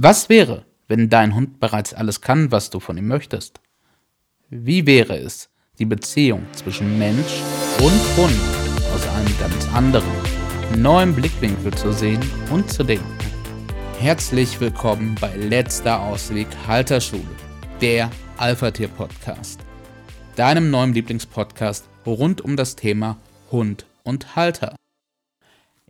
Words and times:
Was 0.00 0.28
wäre, 0.28 0.64
wenn 0.86 1.08
dein 1.08 1.34
Hund 1.34 1.58
bereits 1.58 1.92
alles 1.92 2.20
kann, 2.20 2.52
was 2.52 2.70
du 2.70 2.78
von 2.78 2.96
ihm 2.96 3.08
möchtest? 3.08 3.60
Wie 4.48 4.86
wäre 4.86 5.18
es, 5.18 5.50
die 5.80 5.86
Beziehung 5.86 6.46
zwischen 6.52 7.00
Mensch 7.00 7.42
und 7.80 8.00
Hund 8.16 8.40
aus 8.94 9.08
einem 9.08 9.38
ganz 9.40 9.66
anderen, 9.74 10.12
neuen 10.76 11.16
Blickwinkel 11.16 11.74
zu 11.74 11.92
sehen 11.92 12.20
und 12.52 12.70
zu 12.70 12.84
denken? 12.84 13.12
Herzlich 13.98 14.60
willkommen 14.60 15.16
bei 15.20 15.34
Letzter 15.34 16.00
Ausweg 16.00 16.46
Halterschule, 16.68 17.26
der 17.80 18.08
Alpha-Tier-Podcast, 18.36 19.58
deinem 20.36 20.70
neuen 20.70 20.94
Lieblingspodcast 20.94 21.88
rund 22.06 22.40
um 22.40 22.54
das 22.54 22.76
Thema 22.76 23.16
Hund 23.50 23.84
und 24.04 24.36
Halter. 24.36 24.76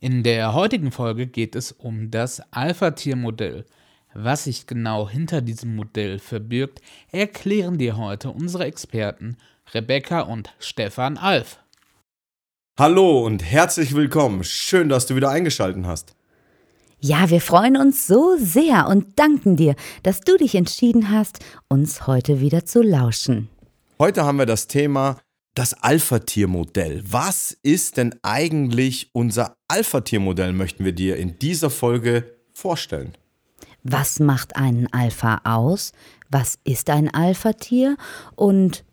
In 0.00 0.22
der 0.22 0.54
heutigen 0.54 0.92
Folge 0.92 1.26
geht 1.26 1.54
es 1.54 1.72
um 1.72 2.10
das 2.10 2.40
Alpha-Tier-Modell– 2.52 3.66
was 4.24 4.44
sich 4.44 4.66
genau 4.66 5.08
hinter 5.08 5.40
diesem 5.40 5.76
Modell 5.76 6.18
verbirgt, 6.18 6.80
erklären 7.12 7.78
dir 7.78 7.96
heute 7.96 8.30
unsere 8.30 8.64
Experten 8.64 9.36
Rebecca 9.72 10.20
und 10.20 10.52
Stefan 10.58 11.16
Alf. 11.18 11.60
Hallo 12.76 13.24
und 13.24 13.44
herzlich 13.44 13.94
willkommen. 13.94 14.42
Schön, 14.44 14.88
dass 14.88 15.06
du 15.06 15.14
wieder 15.14 15.30
eingeschaltet 15.30 15.84
hast. 15.86 16.14
Ja, 17.00 17.30
wir 17.30 17.40
freuen 17.40 17.76
uns 17.76 18.08
so 18.08 18.36
sehr 18.38 18.88
und 18.88 19.18
danken 19.18 19.56
dir, 19.56 19.76
dass 20.02 20.20
du 20.20 20.36
dich 20.36 20.56
entschieden 20.56 21.10
hast, 21.10 21.38
uns 21.68 22.08
heute 22.08 22.40
wieder 22.40 22.64
zu 22.64 22.82
lauschen. 22.82 23.48
Heute 24.00 24.24
haben 24.24 24.38
wir 24.38 24.46
das 24.46 24.66
Thema 24.66 25.18
das 25.54 25.74
Alpha-Tier-Modell. 25.74 27.02
Was 27.04 27.56
ist 27.62 27.96
denn 27.96 28.14
eigentlich 28.22 29.10
unser 29.12 29.56
Alpha-Tier-Modell, 29.68 30.52
möchten 30.52 30.84
wir 30.84 30.92
dir 30.92 31.16
in 31.16 31.38
dieser 31.38 31.70
Folge 31.70 32.36
vorstellen. 32.52 33.12
Was 33.90 34.20
macht 34.20 34.56
einen 34.56 34.92
Alpha 34.92 35.40
aus? 35.44 35.92
Was 36.28 36.58
ist 36.64 36.90
ein 36.90 37.12
Alpha-Tier? 37.12 37.96
Und 38.36 38.84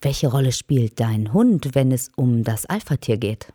welche 0.00 0.28
Rolle 0.28 0.52
spielt 0.52 1.00
dein 1.00 1.34
Hund, 1.34 1.74
wenn 1.74 1.92
es 1.92 2.10
um 2.16 2.42
das 2.42 2.64
Alpha-Tier 2.64 3.18
geht? 3.18 3.52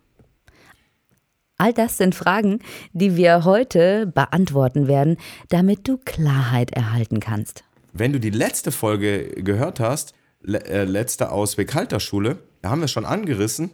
All 1.58 1.74
das 1.74 1.98
sind 1.98 2.14
Fragen, 2.14 2.60
die 2.94 3.16
wir 3.16 3.44
heute 3.44 4.06
beantworten 4.06 4.88
werden, 4.88 5.18
damit 5.50 5.88
du 5.88 5.98
Klarheit 5.98 6.70
erhalten 6.72 7.20
kannst. 7.20 7.64
Wenn 7.92 8.14
du 8.14 8.20
die 8.20 8.30
letzte 8.30 8.72
Folge 8.72 9.30
gehört 9.42 9.80
hast, 9.80 10.14
le 10.42 10.64
äh, 10.66 10.84
letzte 10.84 11.32
Ausweg 11.32 11.74
Halterschule, 11.74 12.38
da 12.62 12.70
haben 12.70 12.82
wir 12.82 12.88
schon 12.88 13.06
angerissen, 13.06 13.72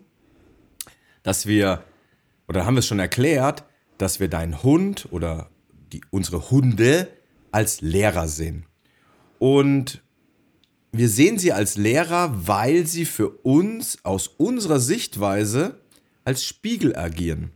dass 1.24 1.48
wir, 1.48 1.84
oder 2.48 2.66
haben 2.66 2.76
wir 2.76 2.82
schon 2.82 3.00
erklärt, 3.00 3.66
dass 3.98 4.22
wir 4.22 4.30
deinen 4.30 4.64
Hund 4.64 5.10
oder 5.12 5.51
die, 5.92 6.02
unsere 6.10 6.52
Hunde 6.52 7.08
als 7.52 7.82
Lehrer 7.82 8.28
sehen. 8.28 8.66
Und 9.40 10.02
wir 10.92 11.10
sehen 11.10 11.40
sie 11.40 11.54
als 11.54 11.78
Lehrer, 11.78 12.48
weil 12.48 12.86
sie 12.86 13.06
für 13.06 13.30
uns 13.30 14.04
aus 14.04 14.28
unserer 14.28 14.80
Sichtweise 14.80 15.80
als 16.24 16.46
Spiegel 16.46 16.96
agieren. 16.96 17.52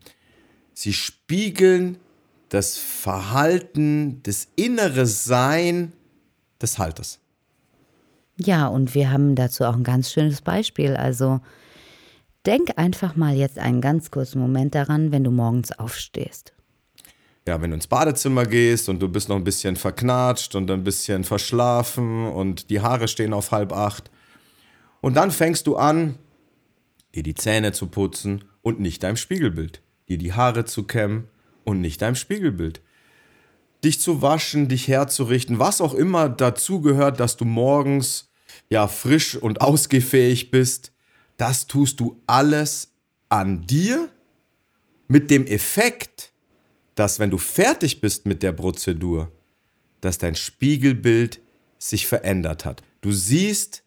Sie 0.73 0.93
spiegeln 0.93 1.97
das 2.49 2.77
Verhalten, 2.77 4.21
das 4.23 4.47
innere 4.55 5.05
Sein 5.05 5.93
des 6.61 6.77
Halters. 6.77 7.19
Ja, 8.37 8.67
und 8.67 8.95
wir 8.95 9.11
haben 9.11 9.35
dazu 9.35 9.63
auch 9.63 9.75
ein 9.75 9.83
ganz 9.83 10.11
schönes 10.11 10.41
Beispiel. 10.41 10.95
Also 10.95 11.39
denk 12.45 12.77
einfach 12.77 13.15
mal 13.15 13.35
jetzt 13.35 13.59
einen 13.59 13.81
ganz 13.81 14.11
kurzen 14.11 14.39
Moment 14.39 14.75
daran, 14.75 15.11
wenn 15.11 15.23
du 15.23 15.31
morgens 15.31 15.71
aufstehst 15.71 16.55
ja, 17.47 17.61
wenn 17.61 17.69
du 17.69 17.75
ins 17.75 17.87
Badezimmer 17.87 18.45
gehst 18.45 18.89
und 18.89 18.99
du 18.99 19.07
bist 19.07 19.29
noch 19.29 19.35
ein 19.35 19.43
bisschen 19.43 19.75
verknatscht 19.75 20.55
und 20.55 20.69
ein 20.71 20.83
bisschen 20.83 21.23
verschlafen 21.23 22.27
und 22.27 22.69
die 22.69 22.81
Haare 22.81 23.07
stehen 23.07 23.33
auf 23.33 23.51
halb 23.51 23.71
acht. 23.71 24.09
Und 25.01 25.15
dann 25.15 25.29
fängst 25.29 25.67
du 25.67 25.75
an, 25.75 26.17
dir 27.13 27.21
die 27.21 27.35
Zähne 27.35 27.71
zu 27.71 27.87
putzen 27.87 28.43
und 28.63 28.79
nicht 28.79 29.03
deinem 29.03 29.17
Spiegelbild. 29.17 29.81
Dir 30.09 30.17
die 30.17 30.33
Haare 30.33 30.65
zu 30.65 30.83
kämmen 30.83 31.27
und 31.63 31.81
nicht 31.81 32.01
deinem 32.01 32.15
Spiegelbild. 32.15 32.81
Dich 33.83 34.01
zu 34.01 34.23
waschen, 34.23 34.67
dich 34.67 34.87
herzurichten, 34.87 35.59
was 35.59 35.81
auch 35.81 35.93
immer 35.93 36.29
dazu 36.29 36.81
gehört, 36.81 37.19
dass 37.19 37.37
du 37.37 37.45
morgens 37.45 38.31
ja 38.69 38.87
frisch 38.87 39.35
und 39.35 39.61
ausgefähig 39.61 40.49
bist, 40.49 40.91
das 41.37 41.67
tust 41.67 41.99
du 41.99 42.19
alles 42.25 42.93
an 43.29 43.67
dir 43.67 44.09
mit 45.07 45.29
dem 45.29 45.45
Effekt, 45.45 46.31
dass 46.95 47.19
wenn 47.19 47.29
du 47.29 47.37
fertig 47.37 48.01
bist 48.01 48.25
mit 48.25 48.41
der 48.41 48.53
Prozedur, 48.53 49.31
dass 50.01 50.17
dein 50.17 50.35
Spiegelbild 50.35 51.41
sich 51.77 52.07
verändert 52.07 52.65
hat. 52.65 52.81
Du 53.01 53.11
siehst 53.11 53.83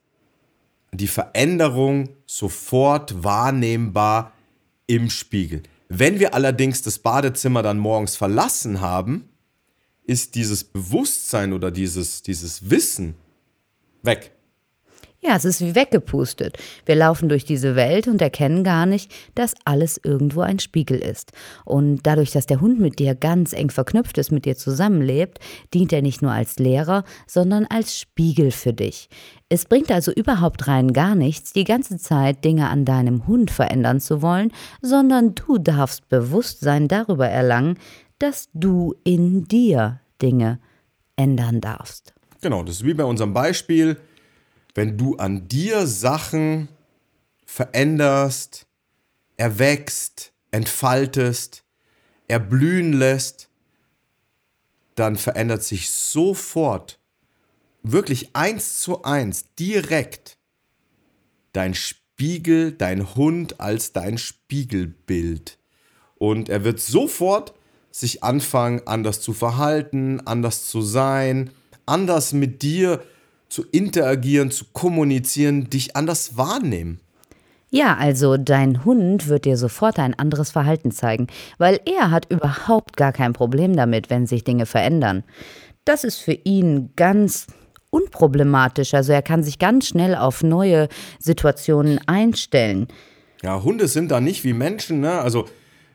die 0.92 1.08
Veränderung 1.08 2.10
sofort 2.26 3.24
wahrnehmbar 3.24 4.32
im 4.86 5.10
Spiegel. 5.10 5.62
Wenn 5.88 6.18
wir 6.18 6.34
allerdings 6.34 6.82
das 6.82 6.98
Badezimmer 6.98 7.62
dann 7.62 7.78
morgens 7.78 8.16
verlassen 8.16 8.80
haben, 8.80 9.28
ist 10.04 10.34
dieses 10.34 10.64
Bewusstsein 10.64 11.52
oder 11.52 11.70
dieses, 11.70 12.22
dieses 12.22 12.70
Wissen 12.70 13.14
weg. 14.02 14.32
Ja, 15.20 15.34
es 15.34 15.44
ist 15.44 15.60
wie 15.60 15.74
weggepustet. 15.74 16.58
Wir 16.86 16.94
laufen 16.94 17.28
durch 17.28 17.44
diese 17.44 17.74
Welt 17.74 18.06
und 18.06 18.22
erkennen 18.22 18.62
gar 18.62 18.86
nicht, 18.86 19.12
dass 19.34 19.54
alles 19.64 20.00
irgendwo 20.04 20.42
ein 20.42 20.60
Spiegel 20.60 20.98
ist. 20.98 21.32
Und 21.64 22.06
dadurch, 22.06 22.30
dass 22.30 22.46
der 22.46 22.60
Hund 22.60 22.78
mit 22.78 23.00
dir 23.00 23.16
ganz 23.16 23.52
eng 23.52 23.70
verknüpft 23.70 24.16
ist, 24.18 24.30
mit 24.30 24.44
dir 24.44 24.56
zusammenlebt, 24.56 25.40
dient 25.74 25.92
er 25.92 26.02
nicht 26.02 26.22
nur 26.22 26.30
als 26.30 26.60
Lehrer, 26.60 27.02
sondern 27.26 27.66
als 27.68 27.98
Spiegel 27.98 28.52
für 28.52 28.72
dich. 28.72 29.08
Es 29.48 29.64
bringt 29.64 29.90
also 29.90 30.12
überhaupt 30.12 30.68
rein 30.68 30.92
gar 30.92 31.16
nichts, 31.16 31.52
die 31.52 31.64
ganze 31.64 31.98
Zeit 31.98 32.44
Dinge 32.44 32.68
an 32.68 32.84
deinem 32.84 33.26
Hund 33.26 33.50
verändern 33.50 33.98
zu 33.98 34.22
wollen, 34.22 34.52
sondern 34.82 35.34
du 35.34 35.58
darfst 35.58 36.08
Bewusstsein 36.08 36.86
darüber 36.86 37.26
erlangen, 37.28 37.76
dass 38.20 38.50
du 38.54 38.94
in 39.02 39.48
dir 39.48 40.00
Dinge 40.22 40.60
ändern 41.16 41.60
darfst. 41.60 42.14
Genau, 42.40 42.62
das 42.62 42.76
ist 42.76 42.84
wie 42.84 42.94
bei 42.94 43.04
unserem 43.04 43.32
Beispiel 43.32 43.96
wenn 44.78 44.96
du 44.96 45.16
an 45.16 45.48
dir 45.48 45.88
Sachen 45.88 46.68
veränderst, 47.44 48.68
erwächst, 49.36 50.32
entfaltest, 50.52 51.64
erblühen 52.28 52.92
lässt, 52.92 53.48
dann 54.94 55.16
verändert 55.16 55.64
sich 55.64 55.90
sofort, 55.90 57.00
wirklich 57.82 58.36
eins 58.36 58.80
zu 58.80 59.02
eins, 59.02 59.46
direkt 59.58 60.38
dein 61.52 61.74
Spiegel, 61.74 62.70
dein 62.70 63.16
Hund 63.16 63.58
als 63.58 63.92
dein 63.92 64.16
Spiegelbild. 64.16 65.58
Und 66.14 66.48
er 66.48 66.62
wird 66.62 66.78
sofort 66.78 67.52
sich 67.90 68.22
anfangen, 68.22 68.86
anders 68.86 69.20
zu 69.22 69.32
verhalten, 69.32 70.20
anders 70.24 70.68
zu 70.68 70.82
sein, 70.82 71.50
anders 71.84 72.32
mit 72.32 72.62
dir 72.62 72.98
zu 73.00 73.17
interagieren, 73.70 74.50
zu 74.50 74.66
kommunizieren, 74.72 75.70
dich 75.70 75.96
anders 75.96 76.36
wahrnehmen. 76.36 77.00
Ja, 77.70 77.96
also 77.96 78.38
dein 78.38 78.84
Hund 78.84 79.28
wird 79.28 79.44
dir 79.44 79.58
sofort 79.58 79.98
ein 79.98 80.18
anderes 80.18 80.50
Verhalten 80.50 80.90
zeigen, 80.90 81.26
weil 81.58 81.80
er 81.84 82.10
hat 82.10 82.30
überhaupt 82.30 82.96
gar 82.96 83.12
kein 83.12 83.34
Problem 83.34 83.76
damit, 83.76 84.08
wenn 84.08 84.26
sich 84.26 84.42
Dinge 84.42 84.64
verändern. 84.64 85.22
Das 85.84 86.04
ist 86.04 86.16
für 86.16 86.32
ihn 86.32 86.90
ganz 86.96 87.46
unproblematisch, 87.90 88.94
also 88.94 89.12
er 89.12 89.22
kann 89.22 89.42
sich 89.42 89.58
ganz 89.58 89.88
schnell 89.88 90.14
auf 90.14 90.42
neue 90.42 90.88
Situationen 91.18 92.00
einstellen. 92.06 92.88
Ja, 93.42 93.62
Hunde 93.62 93.86
sind 93.88 94.10
da 94.10 94.20
nicht 94.20 94.44
wie 94.44 94.52
Menschen, 94.52 95.00
ne? 95.00 95.20
Also 95.20 95.46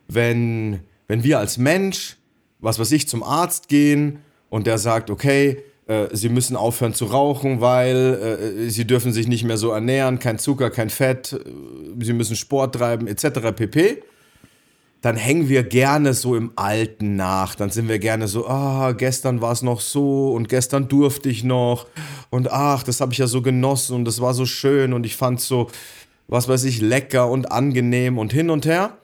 wenn, 0.07 0.79
wenn 1.07 1.23
wir 1.23 1.39
als 1.39 1.57
Mensch, 1.57 2.17
was 2.59 2.79
weiß 2.79 2.91
ich, 2.91 3.07
zum 3.07 3.23
Arzt 3.23 3.67
gehen 3.67 4.19
und 4.49 4.67
der 4.67 4.77
sagt, 4.77 5.09
okay, 5.09 5.63
äh, 5.87 6.07
sie 6.13 6.29
müssen 6.29 6.55
aufhören 6.55 6.93
zu 6.93 7.05
rauchen, 7.05 7.59
weil 7.59 8.65
äh, 8.65 8.69
sie 8.69 8.85
dürfen 8.85 9.11
sich 9.11 9.27
nicht 9.27 9.43
mehr 9.43 9.57
so 9.57 9.71
ernähren, 9.71 10.19
kein 10.19 10.39
Zucker, 10.39 10.69
kein 10.69 10.89
Fett, 10.89 11.33
äh, 11.33 12.03
sie 12.03 12.13
müssen 12.13 12.35
Sport 12.35 12.75
treiben, 12.75 13.07
etc. 13.07 13.51
pp. 13.55 14.03
Dann 15.01 15.17
hängen 15.17 15.49
wir 15.49 15.63
gerne 15.63 16.13
so 16.13 16.37
im 16.37 16.53
Alten 16.55 17.17
nach. 17.17 17.55
Dann 17.55 17.69
sind 17.69 17.89
wir 17.89 17.99
gerne 17.99 18.29
so, 18.29 18.47
ah, 18.47 18.93
gestern 18.93 19.41
war 19.41 19.51
es 19.51 19.61
noch 19.61 19.81
so 19.81 20.31
und 20.31 20.47
gestern 20.47 20.87
durfte 20.87 21.27
ich 21.27 21.43
noch 21.43 21.87
und 22.29 22.49
ach, 22.49 22.83
das 22.83 23.01
habe 23.01 23.11
ich 23.11 23.17
ja 23.17 23.27
so 23.27 23.41
genossen 23.41 23.97
und 23.97 24.05
das 24.05 24.21
war 24.21 24.33
so 24.33 24.45
schön 24.45 24.93
und 24.93 25.05
ich 25.05 25.17
fand 25.17 25.41
so, 25.41 25.69
was 26.29 26.47
weiß 26.47 26.63
ich, 26.63 26.79
lecker 26.79 27.29
und 27.29 27.51
angenehm 27.51 28.17
und 28.17 28.31
hin 28.31 28.49
und 28.49 28.65
her. 28.65 28.97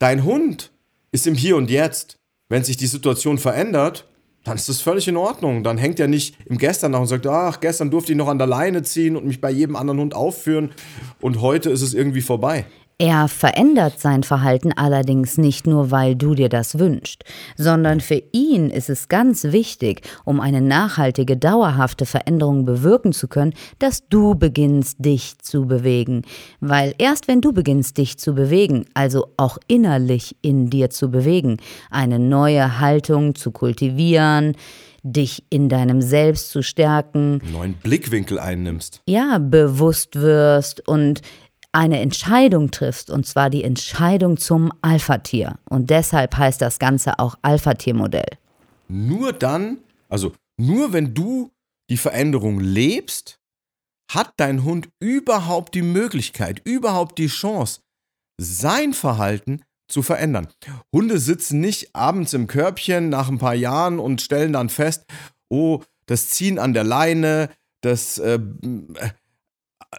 Dein 0.00 0.24
Hund 0.24 0.72
ist 1.12 1.28
im 1.28 1.34
Hier 1.36 1.56
und 1.56 1.70
Jetzt. 1.70 2.18
Wenn 2.48 2.64
sich 2.64 2.76
die 2.76 2.86
Situation 2.86 3.38
verändert, 3.38 4.08
dann 4.44 4.56
ist 4.56 4.68
das 4.68 4.80
völlig 4.80 5.06
in 5.08 5.16
Ordnung. 5.16 5.62
Dann 5.62 5.78
hängt 5.78 6.00
er 6.00 6.08
nicht 6.08 6.36
im 6.46 6.58
Gestern 6.58 6.92
nach 6.92 7.00
und 7.00 7.06
sagt, 7.06 7.26
ach, 7.26 7.60
gestern 7.60 7.90
durfte 7.90 8.12
ich 8.12 8.18
noch 8.18 8.28
an 8.28 8.38
der 8.38 8.46
Leine 8.46 8.82
ziehen 8.82 9.16
und 9.16 9.26
mich 9.26 9.40
bei 9.40 9.50
jedem 9.50 9.76
anderen 9.76 10.00
Hund 10.00 10.14
aufführen 10.14 10.70
und 11.20 11.40
heute 11.40 11.70
ist 11.70 11.82
es 11.82 11.94
irgendwie 11.94 12.22
vorbei. 12.22 12.64
Er 13.00 13.28
verändert 13.28 14.00
sein 14.00 14.24
Verhalten 14.24 14.72
allerdings 14.72 15.38
nicht 15.38 15.68
nur, 15.68 15.92
weil 15.92 16.16
du 16.16 16.34
dir 16.34 16.48
das 16.48 16.80
wünschst, 16.80 17.22
sondern 17.56 18.00
für 18.00 18.20
ihn 18.32 18.70
ist 18.70 18.90
es 18.90 19.06
ganz 19.06 19.44
wichtig, 19.44 20.00
um 20.24 20.40
eine 20.40 20.60
nachhaltige, 20.60 21.36
dauerhafte 21.36 22.06
Veränderung 22.06 22.64
bewirken 22.64 23.12
zu 23.12 23.28
können, 23.28 23.54
dass 23.78 24.08
du 24.08 24.34
beginnst, 24.34 24.96
dich 24.98 25.38
zu 25.38 25.66
bewegen. 25.66 26.22
Weil 26.58 26.92
erst 26.98 27.28
wenn 27.28 27.40
du 27.40 27.52
beginnst, 27.52 27.98
dich 27.98 28.18
zu 28.18 28.34
bewegen, 28.34 28.84
also 28.94 29.28
auch 29.36 29.58
innerlich 29.68 30.34
in 30.42 30.68
dir 30.68 30.90
zu 30.90 31.08
bewegen, 31.08 31.58
eine 31.92 32.18
neue 32.18 32.80
Haltung 32.80 33.36
zu 33.36 33.52
kultivieren, 33.52 34.56
dich 35.04 35.44
in 35.50 35.68
deinem 35.68 36.02
Selbst 36.02 36.50
zu 36.50 36.62
stärken, 36.64 37.40
Einen 37.44 37.52
neuen 37.52 37.74
Blickwinkel 37.74 38.40
einnimmst. 38.40 39.02
ja, 39.06 39.38
bewusst 39.38 40.16
wirst 40.16 40.86
und 40.88 41.20
eine 41.72 42.00
Entscheidung 42.00 42.70
triffst, 42.70 43.10
und 43.10 43.26
zwar 43.26 43.50
die 43.50 43.64
Entscheidung 43.64 44.36
zum 44.36 44.72
Alpha-Tier. 44.82 45.58
Und 45.68 45.90
deshalb 45.90 46.36
heißt 46.36 46.60
das 46.60 46.78
Ganze 46.78 47.18
auch 47.18 47.36
Alpha-Tier-Modell. 47.42 48.38
Nur 48.88 49.32
dann, 49.32 49.78
also 50.08 50.32
nur 50.58 50.92
wenn 50.92 51.14
du 51.14 51.50
die 51.90 51.96
Veränderung 51.96 52.60
lebst, 52.60 53.38
hat 54.10 54.32
dein 54.38 54.64
Hund 54.64 54.88
überhaupt 55.00 55.74
die 55.74 55.82
Möglichkeit, 55.82 56.62
überhaupt 56.64 57.18
die 57.18 57.26
Chance, 57.26 57.80
sein 58.40 58.94
Verhalten 58.94 59.62
zu 59.88 60.02
verändern. 60.02 60.48
Hunde 60.94 61.18
sitzen 61.18 61.60
nicht 61.60 61.94
abends 61.94 62.32
im 62.34 62.46
Körbchen 62.46 63.08
nach 63.08 63.28
ein 63.28 63.38
paar 63.38 63.54
Jahren 63.54 63.98
und 63.98 64.22
stellen 64.22 64.52
dann 64.52 64.68
fest, 64.68 65.04
oh, 65.50 65.82
das 66.06 66.30
Ziehen 66.30 66.58
an 66.58 66.72
der 66.72 66.84
Leine, 66.84 67.50
das 67.82 68.18
äh, 68.18 68.38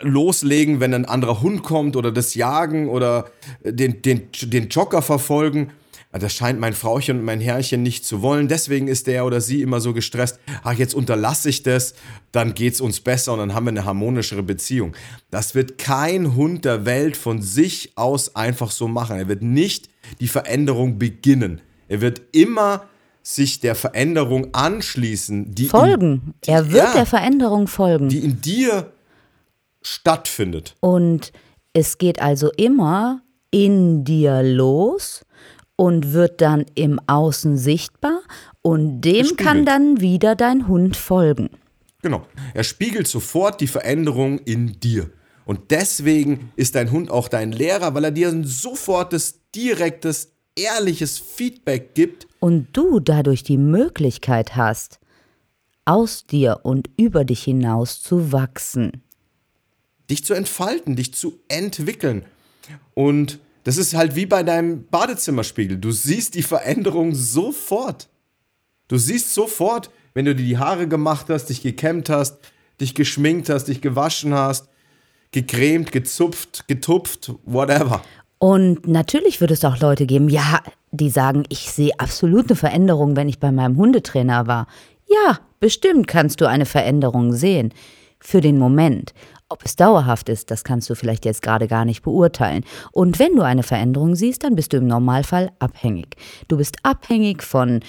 Loslegen, 0.02 0.80
wenn 0.80 0.94
ein 0.94 1.06
anderer 1.06 1.42
Hund 1.42 1.64
kommt 1.64 1.96
oder 1.96 2.12
das 2.12 2.36
Jagen 2.36 2.90
oder 2.90 3.26
den, 3.64 4.02
den, 4.02 4.30
den 4.44 4.70
Jogger 4.70 5.02
verfolgen. 5.02 5.72
Das 6.12 6.34
scheint 6.34 6.60
mein 6.60 6.74
Frauchen 6.74 7.20
und 7.20 7.26
mein 7.26 7.40
Herrchen 7.40 7.84
nicht 7.84 8.04
zu 8.04 8.24
wollen. 8.24 8.48
Deswegen 8.48 8.88
ist 8.88 9.06
der 9.06 9.26
oder 9.26 9.42
sie 9.42 9.62
immer 9.62 9.80
so 9.80 9.94
gestresst. 9.94 10.40
Ach, 10.64 10.74
jetzt 10.74 10.96
unterlasse 10.96 11.50
ich 11.50 11.62
das, 11.62 11.94
dann 12.32 12.56
geht's 12.56 12.82
uns 12.82 13.00
besser 13.00 13.34
und 13.34 13.40
dann 13.40 13.54
haben 13.54 13.66
wir 13.66 13.70
eine 13.72 13.86
harmonischere 13.86 14.42
Beziehung. 14.42 14.94
Das 15.30 15.54
wird 15.54 15.78
kein 15.78 16.36
Hund 16.36 16.66
der 16.66 16.86
Welt 16.86 17.16
von 17.16 17.44
sich 17.44 17.92
aus 17.96 18.36
einfach 18.36 18.72
so 18.72 18.88
machen. 18.88 19.18
Er 19.18 19.28
wird 19.28 19.44
nicht 19.44 19.90
die 20.20 20.28
Veränderung 20.28 20.98
beginnen. 20.98 21.62
Er 21.88 22.02
wird 22.02 22.22
immer 22.32 22.86
sich 23.22 23.60
der 23.60 23.76
Veränderung 23.76 24.48
anschließen, 24.54 25.54
die, 25.54 25.68
Folgen. 25.68 26.34
die- 26.44 26.50
er 26.50 26.72
wird 26.72 26.86
ja. 26.86 26.94
der 26.94 27.06
Veränderung 27.06 27.68
folgen. 27.68 28.06
In, 28.06 28.10
die 28.10 28.20
in 28.20 28.42
dir 28.42 28.92
stattfindet. 29.82 30.76
Und 30.82 31.32
es 31.74 31.98
geht 31.98 32.22
also 32.22 32.52
immer 32.58 33.22
in 33.52 34.04
dir 34.04 34.44
los 34.44 35.26
und 35.76 36.14
wird 36.14 36.42
dann 36.42 36.66
im 36.76 37.00
Außen 37.08 37.58
sichtbar 37.58 38.20
und 38.62 39.02
dem 39.02 39.22
Gespiegelt. 39.22 39.38
kann 39.38 39.66
dann 39.66 40.02
wieder 40.02 40.36
dein 40.36 40.68
Hund 40.68 40.98
folgen. 40.98 41.50
Genau. 42.02 42.26
Er 42.54 42.64
spiegelt 42.64 43.08
sofort 43.08 43.62
die 43.62 43.68
Veränderung 43.68 44.40
in 44.40 44.80
dir. 44.80 45.10
Und 45.46 45.72
deswegen 45.72 46.52
ist 46.56 46.76
dein 46.76 46.92
Hund 46.92 47.10
auch 47.10 47.28
dein 47.28 47.52
Lehrer, 47.52 47.96
weil 47.96 48.04
er 48.04 48.12
dir 48.12 48.30
ein 48.30 48.44
sofortes, 48.44 49.42
direktes, 49.56 50.34
ehrliches 50.56 51.18
Feedback 51.18 51.96
gibt. 51.96 52.28
Und 52.40 52.68
du 52.74 53.00
dadurch 53.00 53.44
die 53.44 53.58
Möglichkeit 53.58 54.56
hast, 54.56 55.00
aus 55.86 56.26
dir 56.28 56.60
und 56.64 56.90
über 56.98 57.26
dich 57.26 57.44
hinaus 57.44 58.02
zu 58.02 58.32
wachsen. 58.32 59.04
Dich 60.10 60.26
zu 60.26 60.34
entfalten, 60.34 60.96
dich 60.96 61.14
zu 61.14 61.40
entwickeln. 61.48 62.26
Und 62.94 63.40
das 63.64 63.78
ist 63.78 63.94
halt 63.94 64.16
wie 64.16 64.26
bei 64.26 64.44
deinem 64.44 64.86
Badezimmerspiegel. 64.88 65.78
Du 65.78 65.92
siehst 65.92 66.36
die 66.36 66.44
Veränderung 66.44 67.14
sofort. 67.14 68.10
Du 68.88 68.98
siehst 68.98 69.34
sofort, 69.34 69.92
wenn 70.14 70.26
du 70.26 70.36
dir 70.36 70.46
die 70.46 70.58
Haare 70.58 70.88
gemacht 70.88 71.28
hast, 71.30 71.46
dich 71.46 71.62
gekämmt 71.62 72.10
hast, 72.10 72.40
dich 72.82 72.96
geschminkt 72.96 73.50
hast, 73.50 73.66
dich 73.66 73.82
gewaschen 73.82 74.34
hast, 74.34 74.70
gecremt, 75.32 75.92
gezupft, 75.92 76.68
getupft, 76.68 77.34
whatever. 77.46 78.02
Und 78.40 78.88
natürlich 78.88 79.42
wird 79.42 79.52
es 79.52 79.66
auch 79.66 79.80
Leute 79.80 80.06
geben, 80.06 80.30
ja, 80.30 80.62
die 80.92 81.10
sagen, 81.10 81.44
ich 81.50 81.72
sehe 81.72 81.92
absolut 82.00 82.48
eine 82.50 82.56
Veränderung, 82.56 83.16
wenn 83.16 83.30
ich 83.30 83.40
bei 83.40 83.52
meinem 83.52 83.78
Hundetrainer 83.78 84.48
war. 84.48 84.68
Ja, 85.08 85.40
bestimmt 85.60 86.08
kannst 86.08 86.42
du 86.42 86.48
eine 86.48 86.66
Veränderung 86.66 87.34
sehen. 87.34 87.74
Für 88.20 88.42
den 88.42 88.58
Moment. 88.58 89.14
Ob 89.52 89.66
es 89.66 89.76
dauerhaft 89.76 90.30
ist, 90.30 90.52
das 90.52 90.64
kannst 90.64 90.92
du 90.92 90.96
vielleicht 90.96 91.26
jetzt 91.26 91.42
gerade 91.42 91.68
gar 91.68 91.84
nicht 91.84 92.04
beurteilen. 92.04 92.64
Und 92.92 93.18
wenn 93.18 93.36
du 93.36 93.42
eine 93.42 93.64
Veränderung 93.64 94.16
siehst, 94.16 94.44
dann 94.44 94.56
bist 94.56 94.74
du 94.74 94.78
im 94.78 94.86
Normalfall 94.86 95.50
abhängig. 95.58 96.18
Du 96.48 96.58
bist 96.58 96.78
abhängig 96.84 97.42
von 97.42 97.80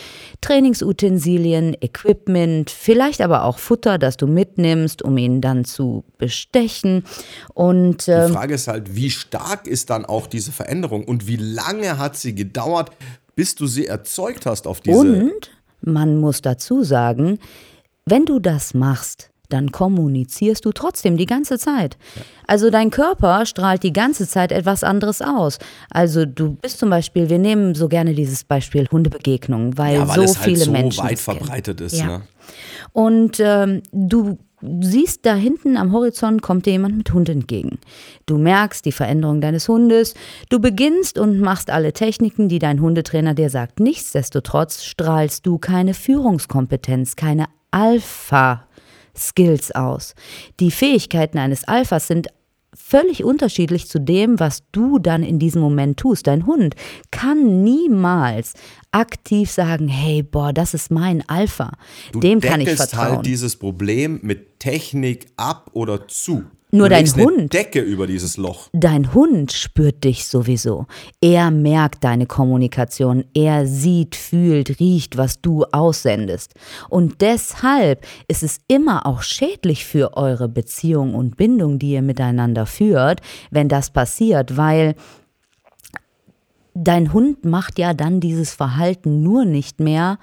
Trainingsutensilien, 0.41 1.77
Equipment, 1.83 2.71
vielleicht 2.71 3.21
aber 3.21 3.45
auch 3.45 3.59
Futter, 3.59 3.99
das 3.99 4.17
du 4.17 4.27
mitnimmst, 4.27 5.03
um 5.03 5.19
ihn 5.19 5.43
dann 5.43 5.67
zu 5.67 6.05
bestechen. 6.17 7.05
Und 7.53 8.06
Die 8.06 8.13
ähm, 8.13 8.33
Frage 8.33 8.55
ist 8.55 8.67
halt, 8.67 8.97
wie 8.97 9.11
stark 9.11 9.67
ist 9.67 9.91
dann 9.91 10.06
auch 10.06 10.27
diese 10.27 10.53
Veränderung 10.53 11.05
und 11.05 11.27
wie 11.27 11.37
lange 11.37 11.99
hat 11.99 12.17
sie 12.17 12.35
gedauert, 12.35 12.91
bis 13.35 13.55
du 13.55 13.67
sie 13.67 13.87
erzeugt 13.87 14.47
hast 14.47 14.67
auf 14.67 14.81
diese. 14.81 14.99
Und 14.99 15.51
man 15.83 16.17
muss 16.17 16.41
dazu 16.41 16.83
sagen, 16.85 17.39
wenn 18.06 18.25
du 18.25 18.39
das 18.39 18.73
machst, 18.73 19.31
dann 19.52 19.73
kommunizierst 19.73 20.64
du 20.64 20.73
trotzdem 20.73 21.17
die 21.17 21.26
ganze 21.26 21.58
Zeit. 21.58 21.97
Also 22.47 22.70
dein 22.70 22.91
Körper 22.91 23.47
strahlt 23.47 23.82
die 23.82 23.93
ganze 23.93 24.26
Zeit 24.26 24.52
etwas 24.52 24.82
anderes 24.82 25.23
aus. 25.23 25.58
Also 25.91 26.25
du 26.25 26.55
bist 26.55 26.79
zum 26.79 26.91
Beispiel, 26.91 27.29
wir 27.29 27.38
nehmen 27.38 27.75
so 27.75 27.88
gerne 27.88 28.14
dieses 28.14 28.44
Beispiel 28.44 28.88
Hundebegegnung, 28.91 29.76
weil, 29.79 29.97
ja, 29.97 30.08
weil 30.08 30.26
so 30.29 30.35
halt 30.35 30.44
viele 30.44 30.64
so 30.64 30.70
Menschen 30.70 31.05
weit 31.05 31.19
verbreitet 31.19 31.81
ist. 31.81 31.99
Ja. 31.99 32.06
Ne? 32.06 32.23
Und 32.93 33.38
ähm, 33.41 33.82
du 33.93 34.38
siehst 34.62 35.25
da 35.25 35.35
hinten 35.35 35.76
am 35.76 35.93
Horizont 35.93 36.43
kommt 36.43 36.67
dir 36.67 36.73
jemand 36.73 36.96
mit 36.96 37.12
Hund 37.12 37.29
entgegen. 37.29 37.79
Du 38.26 38.38
merkst 38.38 38.85
die 38.85 38.93
Veränderung 38.93 39.41
deines 39.41 39.69
Hundes. 39.69 40.14
Du 40.49 40.61
beginnst 40.61 41.19
und 41.19 41.41
machst 41.41 41.70
alle 41.70 41.93
Techniken, 41.93 42.49
die 42.49 42.58
dein 42.58 42.81
Hundetrainer 42.81 43.35
dir 43.35 43.50
sagt. 43.50 43.81
Nichtsdestotrotz 43.81 44.85
strahlst 44.85 45.46
du 45.46 45.58
keine 45.58 45.94
Führungskompetenz, 45.94 47.17
keine 47.17 47.46
Alpha-Skills 49.20 49.72
aus. 49.72 50.14
Die 50.58 50.70
Fähigkeiten 50.70 51.38
eines 51.38 51.64
Alphas 51.64 52.08
sind 52.08 52.28
völlig 52.72 53.25
unterschiedlich 53.25 53.88
zu 53.88 53.99
dem, 54.00 54.38
was 54.38 54.62
du 54.72 54.99
dann 54.99 55.22
in 55.22 55.38
diesem 55.38 55.61
Moment 55.61 55.99
tust. 55.99 56.26
Dein 56.26 56.46
Hund 56.46 56.75
kann 57.11 57.62
niemals 57.62 58.55
aktiv 58.93 59.50
sagen, 59.50 59.88
hey, 59.88 60.22
boah, 60.22 60.52
das 60.52 60.72
ist 60.72 60.90
mein 60.90 61.28
Alpha. 61.28 61.72
Du 62.12 62.20
Dem 62.20 62.40
kann 62.40 62.61
ich 62.61 62.69
deckelst 62.69 62.90
vertrauen. 62.93 63.17
halt 63.17 63.26
dieses 63.26 63.56
Problem 63.56 64.20
mit 64.22 64.60
Technik 64.60 65.27
ab 65.36 65.70
oder 65.72 66.06
zu. 66.06 66.44
Nur 66.72 66.89
du 66.89 66.94
dein 66.94 67.00
legst 67.05 67.17
eine 67.17 67.24
Hund- 67.24 67.53
Decke 67.53 67.81
über 67.81 68.06
dieses 68.06 68.36
Loch. 68.36 68.69
Dein 68.72 69.12
Hund 69.12 69.53
spürt 69.53 70.05
dich 70.05 70.27
sowieso. 70.27 70.86
Er 71.20 71.50
merkt 71.50 72.05
deine 72.05 72.27
Kommunikation. 72.27 73.24
Er 73.34 73.67
sieht, 73.67 74.15
fühlt, 74.15 74.79
riecht, 74.81 75.17
was 75.17 75.41
du 75.41 75.65
aussendest. 75.72 76.55
Und 76.89 77.20
deshalb 77.20 78.06
ist 78.29 78.43
es 78.43 78.60
immer 78.69 79.06
auch 79.06 79.22
schädlich 79.22 79.84
für 79.84 80.17
eure 80.17 80.48
Beziehung 80.48 81.15
und 81.15 81.36
Bindung, 81.36 81.79
die 81.79 81.93
ihr 81.93 82.03
miteinander 82.03 82.67
führt, 82.67 83.20
wenn 83.50 83.69
das 83.69 83.91
passiert, 83.91 84.56
weil 84.56 84.94
dein 86.74 87.12
Hund 87.12 87.44
macht 87.44 87.79
ja 87.79 87.94
dann 87.94 88.20
dieses 88.20 88.53
Verhalten 88.53 89.22
nur 89.22 89.44
nicht 89.44 89.81
mehr, 89.81 90.19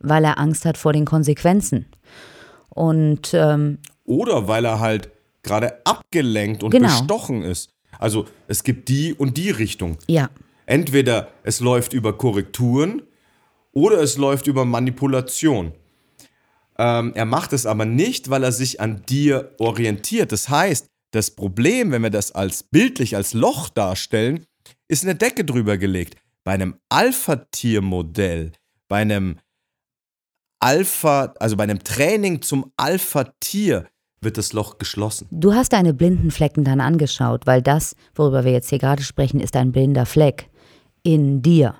weil 0.00 0.24
er 0.24 0.38
Angst 0.38 0.64
hat 0.64 0.76
vor 0.76 0.92
den 0.92 1.04
Konsequenzen. 1.04 1.86
Und 2.68 3.32
ähm, 3.32 3.78
Oder 4.04 4.48
weil 4.48 4.64
er 4.64 4.80
halt 4.80 5.10
gerade 5.44 5.80
abgelenkt 5.86 6.62
und 6.62 6.70
Genau. 6.70 6.88
bestochen 6.88 7.42
ist. 7.42 7.70
Also 7.98 8.26
es 8.48 8.64
gibt 8.64 8.88
die 8.88 9.14
und 9.14 9.36
die 9.36 9.50
Richtung. 9.50 9.98
ja, 10.08 10.30
Entweder 10.66 11.28
es 11.42 11.60
läuft 11.60 11.92
über 11.92 12.16
Korrekturen 12.16 13.02
oder 13.72 14.00
es 14.00 14.16
läuft 14.16 14.46
über 14.46 14.64
Manipulation. 14.64 15.72
Ähm, 16.78 17.12
er 17.14 17.26
macht 17.26 17.52
es 17.52 17.66
aber 17.66 17.84
nicht, 17.84 18.30
weil 18.30 18.42
er 18.42 18.50
sich 18.52 18.80
an 18.80 19.02
dir 19.06 19.54
orientiert. 19.58 20.32
Das 20.32 20.48
heißt, 20.48 20.86
das 21.12 21.30
Problem, 21.30 21.92
wenn 21.92 22.02
wir 22.02 22.10
das 22.10 22.32
als 22.32 22.62
bildlich 22.64 23.14
als 23.14 23.34
Loch 23.34 23.68
darstellen, 23.68 24.46
ist 24.88 25.04
eine 25.04 25.14
Decke 25.14 25.44
drüber 25.44 25.76
gelegt. 25.78 26.16
Bei 26.42 26.52
einem 26.52 26.76
Alpha-Tier-Modell, 26.88 28.52
bei 28.88 29.02
einem 29.02 29.38
Alpha, 30.60 31.34
also 31.38 31.56
bei 31.56 31.64
einem 31.64 31.82
Training 31.84 32.42
zum 32.42 32.72
Alpha-Tier 32.76 33.86
wird 34.24 34.38
das 34.38 34.52
Loch 34.52 34.78
geschlossen. 34.78 35.26
Du 35.30 35.54
hast 35.54 35.72
deine 35.72 35.94
blinden 35.94 36.30
Flecken 36.30 36.64
dann 36.64 36.80
angeschaut, 36.80 37.46
weil 37.46 37.62
das, 37.62 37.94
worüber 38.14 38.44
wir 38.44 38.52
jetzt 38.52 38.70
hier 38.70 38.78
gerade 38.78 39.02
sprechen, 39.02 39.40
ist 39.40 39.56
ein 39.56 39.72
blinder 39.72 40.06
Fleck 40.06 40.48
in 41.02 41.42
dir, 41.42 41.74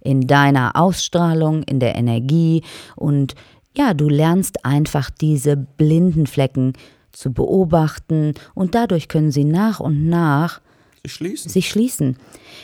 in 0.00 0.26
deiner 0.26 0.76
Ausstrahlung, 0.76 1.62
in 1.62 1.80
der 1.80 1.94
Energie 1.96 2.62
und 2.96 3.34
ja, 3.76 3.94
du 3.94 4.08
lernst 4.08 4.64
einfach 4.64 5.10
diese 5.10 5.56
blinden 5.56 6.26
Flecken 6.26 6.72
zu 7.12 7.32
beobachten 7.32 8.34
und 8.54 8.74
dadurch 8.74 9.08
können 9.08 9.30
sie 9.30 9.44
nach 9.44 9.80
und 9.80 10.08
nach 10.08 10.60
sich 11.02 11.12
schließen. 11.14 11.50
sich 11.50 11.68
schließen. 11.68 12.18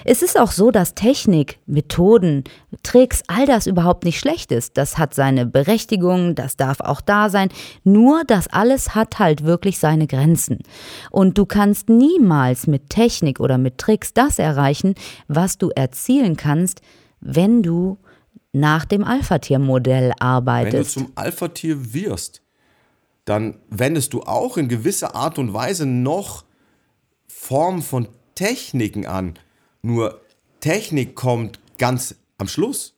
Es 0.04 0.22
ist 0.22 0.38
auch 0.38 0.52
so, 0.52 0.70
dass 0.70 0.94
Technik, 0.94 1.58
Methoden, 1.66 2.44
Tricks, 2.82 3.22
all 3.28 3.46
das 3.46 3.66
überhaupt 3.66 4.04
nicht 4.04 4.18
schlecht 4.18 4.52
ist. 4.52 4.76
Das 4.76 4.98
hat 4.98 5.14
seine 5.14 5.46
Berechtigung, 5.46 6.34
das 6.34 6.56
darf 6.56 6.80
auch 6.80 7.00
da 7.00 7.30
sein. 7.30 7.48
Nur 7.84 8.24
das 8.24 8.46
alles 8.48 8.94
hat 8.94 9.18
halt 9.18 9.44
wirklich 9.44 9.78
seine 9.78 10.06
Grenzen. 10.06 10.58
Und 11.10 11.38
du 11.38 11.46
kannst 11.46 11.88
niemals 11.88 12.66
mit 12.66 12.90
Technik 12.90 13.40
oder 13.40 13.58
mit 13.58 13.78
Tricks 13.78 14.12
das 14.12 14.38
erreichen, 14.38 14.94
was 15.28 15.58
du 15.58 15.70
erzielen 15.70 16.36
kannst, 16.36 16.82
wenn 17.20 17.62
du 17.62 17.98
nach 18.52 18.84
dem 18.84 19.04
Alpha-Tier-Modell 19.04 20.10
Wenn 20.10 20.18
du 20.18 20.22
arbeitest. 20.24 20.92
zum 20.92 21.12
Alpha-Tier 21.14 21.94
wirst, 21.94 22.42
dann 23.24 23.58
wendest 23.70 24.12
du 24.12 24.22
auch 24.22 24.56
in 24.56 24.68
gewisser 24.68 25.14
Art 25.14 25.38
und 25.38 25.52
Weise 25.52 25.84
noch 25.84 26.44
Formen 27.26 27.82
von 27.82 28.08
Techniken 28.36 29.06
an. 29.06 29.34
Nur 29.82 30.20
Technik 30.60 31.16
kommt 31.16 31.58
ganz 31.78 32.14
am 32.38 32.46
Schluss. 32.46 32.95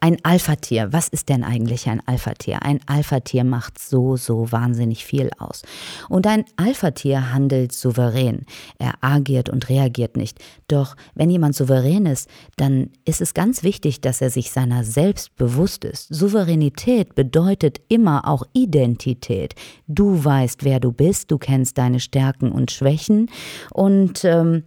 Ein 0.00 0.18
Alpha-Tier, 0.22 0.92
was 0.92 1.08
ist 1.08 1.28
denn 1.28 1.42
eigentlich 1.42 1.88
ein 1.88 2.00
Alpha-Tier? 2.06 2.62
Ein 2.62 2.78
Alpha-Tier 2.86 3.42
macht 3.42 3.80
so, 3.80 4.16
so 4.16 4.52
wahnsinnig 4.52 5.04
viel 5.04 5.30
aus. 5.38 5.62
Und 6.08 6.26
ein 6.28 6.44
Alpha-Tier 6.56 7.32
handelt 7.32 7.72
souverän. 7.72 8.46
Er 8.78 8.94
agiert 9.00 9.48
und 9.48 9.68
reagiert 9.68 10.16
nicht. 10.16 10.38
Doch 10.68 10.94
wenn 11.14 11.30
jemand 11.30 11.56
souverän 11.56 12.06
ist, 12.06 12.28
dann 12.56 12.90
ist 13.04 13.20
es 13.20 13.34
ganz 13.34 13.64
wichtig, 13.64 14.00
dass 14.00 14.20
er 14.20 14.30
sich 14.30 14.52
seiner 14.52 14.84
selbst 14.84 15.34
bewusst 15.34 15.84
ist. 15.84 16.06
Souveränität 16.14 17.16
bedeutet 17.16 17.80
immer 17.88 18.28
auch 18.28 18.44
Identität. 18.52 19.56
Du 19.88 20.24
weißt, 20.24 20.62
wer 20.62 20.78
du 20.78 20.92
bist, 20.92 21.32
du 21.32 21.38
kennst 21.38 21.76
deine 21.76 21.98
Stärken 21.98 22.52
und 22.52 22.70
Schwächen 22.70 23.30
und 23.72 24.24
ähm, 24.24 24.62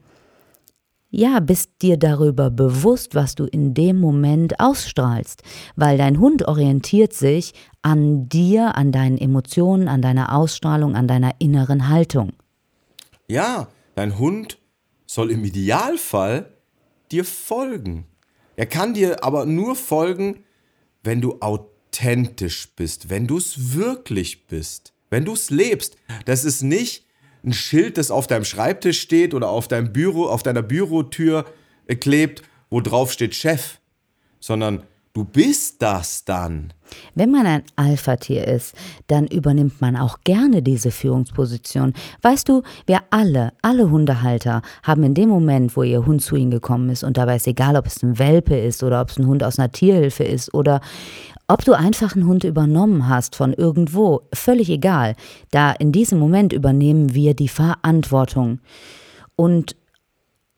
ja, 1.11 1.41
bist 1.41 1.81
dir 1.81 1.97
darüber 1.97 2.49
bewusst, 2.49 3.15
was 3.15 3.35
du 3.35 3.45
in 3.45 3.73
dem 3.73 3.99
Moment 3.99 4.59
ausstrahlst, 4.59 5.43
weil 5.75 5.97
dein 5.97 6.19
Hund 6.19 6.47
orientiert 6.47 7.13
sich 7.13 7.53
an 7.81 8.29
dir, 8.29 8.77
an 8.77 8.93
deinen 8.93 9.17
Emotionen, 9.17 9.89
an 9.89 10.01
deiner 10.01 10.33
Ausstrahlung, 10.33 10.95
an 10.95 11.07
deiner 11.07 11.33
inneren 11.39 11.89
Haltung. 11.89 12.31
Ja, 13.27 13.67
dein 13.95 14.17
Hund 14.17 14.57
soll 15.05 15.31
im 15.31 15.43
Idealfall 15.43 16.53
dir 17.11 17.25
folgen. 17.25 18.05
Er 18.55 18.65
kann 18.65 18.93
dir 18.93 19.23
aber 19.23 19.45
nur 19.45 19.75
folgen, 19.75 20.45
wenn 21.03 21.19
du 21.19 21.39
authentisch 21.41 22.73
bist, 22.75 23.09
wenn 23.09 23.27
du 23.27 23.37
es 23.37 23.73
wirklich 23.75 24.47
bist, 24.47 24.93
wenn 25.09 25.25
du 25.25 25.33
es 25.33 25.49
lebst. 25.49 25.97
Das 26.25 26.45
ist 26.45 26.61
nicht 26.61 27.05
ein 27.43 27.53
Schild, 27.53 27.97
das 27.97 28.11
auf 28.11 28.27
deinem 28.27 28.45
Schreibtisch 28.45 29.01
steht 29.01 29.33
oder 29.33 29.49
auf 29.49 29.67
deinem 29.67 29.91
Büro, 29.91 30.25
auf 30.25 30.43
deiner 30.43 30.61
Bürotür 30.61 31.45
äh, 31.87 31.95
klebt, 31.95 32.43
wo 32.69 32.81
drauf 32.81 33.11
steht 33.11 33.35
Chef, 33.35 33.79
sondern 34.39 34.83
du 35.13 35.25
bist 35.25 35.81
das 35.81 36.23
dann. 36.23 36.73
Wenn 37.15 37.31
man 37.31 37.45
ein 37.45 37.63
Alpha-Tier 37.75 38.47
ist, 38.47 38.75
dann 39.07 39.27
übernimmt 39.27 39.81
man 39.81 39.95
auch 39.95 40.19
gerne 40.23 40.61
diese 40.61 40.91
Führungsposition. 40.91 41.93
Weißt 42.21 42.47
du, 42.49 42.63
wir 42.85 42.99
alle, 43.09 43.53
alle 43.61 43.89
Hundehalter 43.89 44.61
haben 44.83 45.03
in 45.03 45.13
dem 45.13 45.29
Moment, 45.29 45.75
wo 45.75 45.83
ihr 45.83 46.05
Hund 46.05 46.21
zu 46.21 46.35
ihnen 46.35 46.51
gekommen 46.51 46.89
ist, 46.89 47.03
und 47.03 47.17
dabei 47.17 47.37
ist 47.37 47.47
egal, 47.47 47.75
ob 47.75 47.85
es 47.85 48.03
ein 48.03 48.19
Welpe 48.19 48.57
ist 48.57 48.83
oder 48.83 49.01
ob 49.01 49.09
es 49.09 49.17
ein 49.17 49.27
Hund 49.27 49.43
aus 49.43 49.57
einer 49.57 49.71
Tierhilfe 49.71 50.23
ist 50.23 50.53
oder 50.53 50.81
ob 51.51 51.65
du 51.65 51.73
einfach 51.73 52.15
einen 52.15 52.27
Hund 52.27 52.45
übernommen 52.45 53.09
hast 53.09 53.35
von 53.35 53.53
irgendwo, 53.53 54.21
völlig 54.33 54.69
egal. 54.69 55.15
Da 55.51 55.71
in 55.71 55.91
diesem 55.91 56.17
Moment 56.17 56.53
übernehmen 56.53 57.13
wir 57.13 57.33
die 57.33 57.49
Verantwortung. 57.49 58.59
Und 59.35 59.75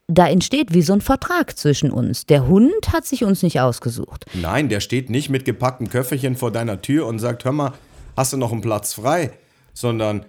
da 0.07 0.27
entsteht 0.27 0.73
wie 0.73 0.83
so 0.83 0.93
ein 0.93 1.01
Vertrag 1.01 1.57
zwischen 1.57 1.89
uns. 1.89 2.27
Der 2.27 2.47
Hund 2.47 2.91
hat 2.91 3.05
sich 3.05 3.23
uns 3.23 3.41
nicht 3.41 3.59
ausgesucht. 3.59 4.25
Nein, 4.35 4.69
der 4.69 4.81
steht 4.81 5.09
nicht 5.09 5.29
mit 5.29 5.45
gepacktem 5.45 5.89
Köfferchen 5.89 6.35
vor 6.35 6.51
deiner 6.51 6.81
Tür 6.81 7.07
und 7.07 7.17
sagt, 7.17 7.43
hör 7.45 7.53
mal, 7.53 7.73
hast 8.15 8.33
du 8.33 8.37
noch 8.37 8.51
einen 8.51 8.61
Platz 8.61 8.93
frei? 8.93 9.31
Sondern 9.73 10.25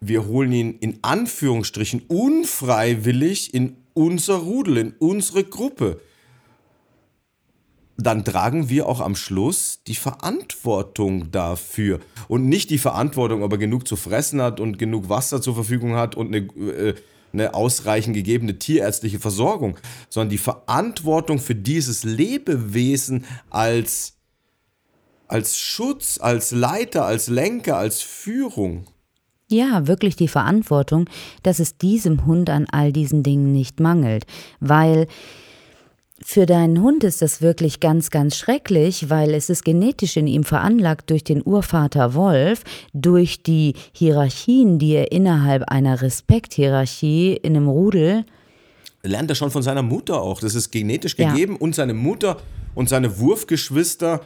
wir 0.00 0.26
holen 0.26 0.52
ihn 0.52 0.78
in 0.78 1.00
Anführungsstrichen 1.02 2.02
unfreiwillig 2.08 3.52
in 3.52 3.76
unser 3.92 4.36
Rudel, 4.36 4.78
in 4.78 4.94
unsere 4.98 5.44
Gruppe. 5.44 6.00
Dann 7.98 8.24
tragen 8.24 8.68
wir 8.68 8.86
auch 8.86 9.00
am 9.00 9.16
Schluss 9.16 9.80
die 9.86 9.94
Verantwortung 9.94 11.30
dafür. 11.30 12.00
Und 12.28 12.46
nicht 12.48 12.70
die 12.70 12.78
Verantwortung, 12.78 13.42
ob 13.42 13.52
er 13.52 13.58
genug 13.58 13.88
zu 13.88 13.96
fressen 13.96 14.42
hat 14.42 14.60
und 14.60 14.78
genug 14.78 15.08
Wasser 15.08 15.40
zur 15.40 15.54
Verfügung 15.54 15.96
hat 15.96 16.14
und 16.14 16.34
eine, 16.34 16.46
äh, 16.46 16.94
eine 17.32 17.54
ausreichend 17.54 18.14
gegebene 18.14 18.58
tierärztliche 18.58 19.18
Versorgung, 19.18 19.78
sondern 20.10 20.30
die 20.30 20.38
Verantwortung 20.38 21.38
für 21.38 21.54
dieses 21.54 22.04
Lebewesen 22.04 23.24
als, 23.50 24.14
als 25.26 25.58
Schutz, 25.58 26.18
als 26.20 26.50
Leiter, 26.50 27.06
als 27.06 27.28
Lenker, 27.28 27.78
als 27.78 28.02
Führung. 28.02 28.86
Ja, 29.48 29.86
wirklich 29.86 30.16
die 30.16 30.28
Verantwortung, 30.28 31.08
dass 31.42 31.60
es 31.60 31.78
diesem 31.78 32.26
Hund 32.26 32.50
an 32.50 32.66
all 32.70 32.92
diesen 32.92 33.22
Dingen 33.22 33.52
nicht 33.52 33.78
mangelt. 33.78 34.26
Weil 34.58 35.06
für 36.28 36.44
deinen 36.44 36.82
Hund 36.82 37.04
ist 37.04 37.22
das 37.22 37.40
wirklich 37.40 37.78
ganz, 37.78 38.10
ganz 38.10 38.36
schrecklich, 38.36 39.08
weil 39.08 39.32
es 39.32 39.48
ist 39.48 39.64
genetisch 39.64 40.16
in 40.16 40.26
ihm 40.26 40.42
veranlagt 40.42 41.08
durch 41.10 41.22
den 41.22 41.40
Urvater 41.40 42.14
Wolf, 42.14 42.64
durch 42.92 43.44
die 43.44 43.74
Hierarchien, 43.92 44.80
die 44.80 44.94
er 44.94 45.12
innerhalb 45.12 45.62
einer 45.70 46.02
Respekthierarchie 46.02 47.34
in 47.34 47.56
einem 47.56 47.68
Rudel 47.68 48.24
Lernt 49.04 49.30
er 49.30 49.36
schon 49.36 49.52
von 49.52 49.62
seiner 49.62 49.82
Mutter 49.82 50.20
auch. 50.20 50.40
Das 50.40 50.56
ist 50.56 50.72
genetisch 50.72 51.16
Ja. 51.16 51.30
gegeben 51.30 51.54
und 51.54 51.76
seine 51.76 51.94
Mutter 51.94 52.38
und 52.74 52.88
seine 52.88 53.20
Wurfgeschwister 53.20 54.22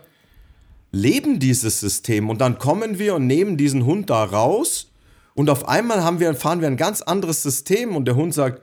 leben 0.93 1.39
dieses 1.39 1.81
System. 1.81 2.31
Und 2.31 2.41
dann 2.41 2.59
kommen 2.59 2.99
wir 2.99 3.17
und 3.17 3.27
nehmen 3.27 3.59
diesen 3.59 3.85
Hund 3.85 4.09
da 4.09 4.25
raus 4.25 4.91
und 5.35 5.51
auf 5.51 5.69
einmal 5.69 6.03
haben 6.03 6.19
wir, 6.19 6.33
fahren 6.33 6.63
wir 6.63 6.69
ein 6.69 6.79
ganz 6.79 7.03
anderes 7.03 7.43
System 7.43 7.95
und 7.95 8.07
der 8.07 8.17
Hund 8.17 8.33
sagt, 8.33 8.63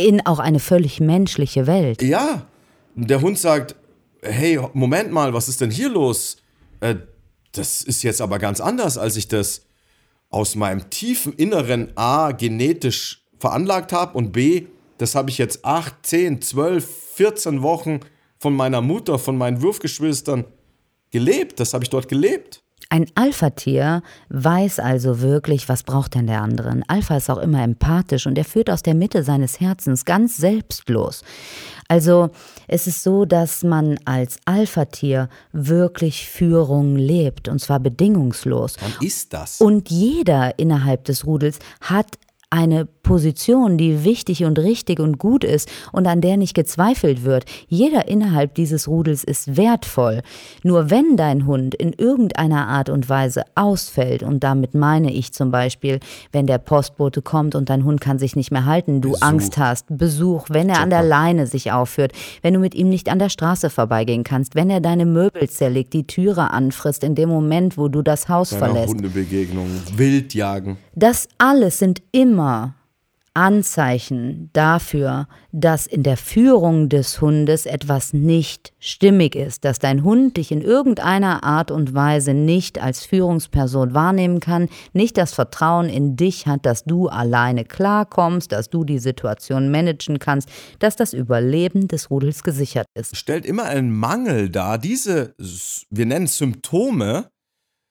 in 0.00 0.24
auch 0.26 0.38
eine 0.38 0.60
völlig 0.60 1.00
menschliche 1.00 1.66
Welt. 1.66 2.02
Ja, 2.02 2.46
der 2.94 3.20
Hund 3.20 3.38
sagt, 3.38 3.76
hey, 4.22 4.60
Moment 4.72 5.12
mal, 5.12 5.32
was 5.32 5.48
ist 5.48 5.60
denn 5.60 5.70
hier 5.70 5.88
los? 5.88 6.36
Äh, 6.80 6.96
das 7.52 7.82
ist 7.82 8.02
jetzt 8.02 8.20
aber 8.20 8.38
ganz 8.38 8.60
anders, 8.60 8.98
als 8.98 9.16
ich 9.16 9.28
das 9.28 9.62
aus 10.28 10.54
meinem 10.54 10.90
tiefen 10.90 11.32
Inneren 11.32 11.92
A 11.96 12.30
genetisch 12.32 13.24
veranlagt 13.38 13.92
habe 13.92 14.16
und 14.16 14.32
B, 14.32 14.66
das 14.98 15.14
habe 15.14 15.30
ich 15.30 15.38
jetzt 15.38 15.64
8, 15.64 15.94
10, 16.02 16.42
12, 16.42 16.88
14 17.14 17.62
Wochen 17.62 18.00
von 18.38 18.54
meiner 18.54 18.80
Mutter, 18.80 19.18
von 19.18 19.36
meinen 19.36 19.62
Wurfgeschwistern 19.62 20.44
gelebt. 21.10 21.58
Das 21.58 21.74
habe 21.74 21.84
ich 21.84 21.90
dort 21.90 22.08
gelebt. 22.08 22.62
Ein 22.92 23.06
Alpha-Tier 23.14 24.02
weiß 24.30 24.80
also 24.80 25.20
wirklich, 25.20 25.68
was 25.68 25.84
braucht 25.84 26.16
denn 26.16 26.26
der 26.26 26.42
andere. 26.42 26.70
Ein 26.70 26.82
Alpha 26.88 27.16
ist 27.16 27.30
auch 27.30 27.38
immer 27.38 27.62
empathisch 27.62 28.26
und 28.26 28.36
er 28.36 28.44
führt 28.44 28.68
aus 28.68 28.82
der 28.82 28.96
Mitte 28.96 29.22
seines 29.22 29.60
Herzens 29.60 30.04
ganz 30.04 30.36
selbstlos. 30.36 31.22
Also 31.86 32.30
es 32.66 32.88
ist 32.88 33.04
so, 33.04 33.24
dass 33.24 33.62
man 33.62 33.98
als 34.06 34.38
Alpha-Tier 34.44 35.28
wirklich 35.52 36.28
Führung 36.28 36.96
lebt 36.96 37.46
und 37.46 37.60
zwar 37.60 37.78
bedingungslos. 37.78 38.76
Wann 38.80 39.06
ist 39.06 39.32
das? 39.32 39.60
Und 39.60 39.88
jeder 39.88 40.58
innerhalb 40.58 41.04
des 41.04 41.24
Rudels 41.24 41.60
hat 41.80 42.18
eine 42.50 42.84
Position, 42.84 43.78
die 43.78 44.04
wichtig 44.04 44.44
und 44.44 44.58
richtig 44.58 45.00
und 45.00 45.18
gut 45.18 45.44
ist 45.44 45.70
und 45.92 46.06
an 46.06 46.20
der 46.20 46.36
nicht 46.36 46.54
gezweifelt 46.54 47.24
wird. 47.24 47.44
Jeder 47.68 48.08
innerhalb 48.08 48.54
dieses 48.54 48.88
Rudels 48.88 49.24
ist 49.24 49.56
wertvoll. 49.56 50.22
Nur 50.64 50.90
wenn 50.90 51.16
dein 51.16 51.46
Hund 51.46 51.74
in 51.76 51.92
irgendeiner 51.92 52.66
Art 52.66 52.88
und 52.88 53.08
Weise 53.08 53.44
ausfällt, 53.54 54.22
und 54.22 54.44
damit 54.44 54.74
meine 54.74 55.12
ich 55.12 55.32
zum 55.32 55.50
Beispiel, 55.50 56.00
wenn 56.32 56.46
der 56.46 56.58
Postbote 56.58 57.22
kommt 57.22 57.54
und 57.54 57.70
dein 57.70 57.84
Hund 57.84 58.00
kann 58.00 58.18
sich 58.18 58.34
nicht 58.34 58.50
mehr 58.50 58.64
halten, 58.64 59.00
du 59.00 59.12
Besuch. 59.12 59.26
Angst 59.26 59.58
hast, 59.58 59.86
Besuch, 59.88 60.46
wenn 60.50 60.68
er 60.68 60.80
an 60.80 60.90
der 60.90 61.02
Leine 61.02 61.46
sich 61.46 61.70
aufführt, 61.70 62.12
wenn 62.42 62.54
du 62.54 62.60
mit 62.60 62.74
ihm 62.74 62.88
nicht 62.88 63.08
an 63.08 63.20
der 63.20 63.28
Straße 63.28 63.70
vorbeigehen 63.70 64.24
kannst, 64.24 64.56
wenn 64.56 64.70
er 64.70 64.80
deine 64.80 65.06
Möbel 65.06 65.48
zerlegt, 65.48 65.92
die 65.92 66.06
Türe 66.06 66.50
anfrisst 66.50 67.04
in 67.04 67.14
dem 67.14 67.28
Moment, 67.28 67.78
wo 67.78 67.88
du 67.88 68.02
das 68.02 68.28
Haus 68.28 68.52
Eine 68.52 68.58
verlässt. 68.58 68.94
Hundebegegnung, 68.94 69.68
Wildjagen. 69.96 70.76
Das 70.94 71.28
alles 71.38 71.78
sind 71.78 72.02
immer 72.12 72.39
Anzeichen 73.32 74.50
dafür, 74.52 75.28
dass 75.52 75.86
in 75.86 76.02
der 76.02 76.16
Führung 76.16 76.88
des 76.88 77.20
Hundes 77.20 77.64
etwas 77.64 78.12
nicht 78.12 78.72
stimmig 78.80 79.36
ist, 79.36 79.64
dass 79.64 79.78
dein 79.78 80.02
Hund 80.02 80.36
dich 80.36 80.50
in 80.50 80.60
irgendeiner 80.60 81.44
Art 81.44 81.70
und 81.70 81.94
Weise 81.94 82.34
nicht 82.34 82.82
als 82.82 83.06
Führungsperson 83.06 83.94
wahrnehmen 83.94 84.40
kann, 84.40 84.68
nicht 84.92 85.16
das 85.16 85.32
Vertrauen 85.32 85.88
in 85.88 86.16
dich 86.16 86.46
hat, 86.48 86.66
dass 86.66 86.82
du 86.82 87.08
alleine 87.08 87.64
klarkommst, 87.64 88.50
dass 88.50 88.68
du 88.68 88.82
die 88.82 88.98
Situation 88.98 89.70
managen 89.70 90.18
kannst, 90.18 90.48
dass 90.80 90.96
das 90.96 91.12
Überleben 91.12 91.86
des 91.86 92.10
Rudels 92.10 92.42
gesichert 92.42 92.86
ist. 92.94 93.16
stellt 93.16 93.46
immer 93.46 93.64
einen 93.64 93.92
Mangel 93.92 94.50
dar. 94.50 94.76
Diese, 94.76 95.36
wir 95.88 96.06
nennen 96.06 96.24
es 96.24 96.36
Symptome, 96.36 97.30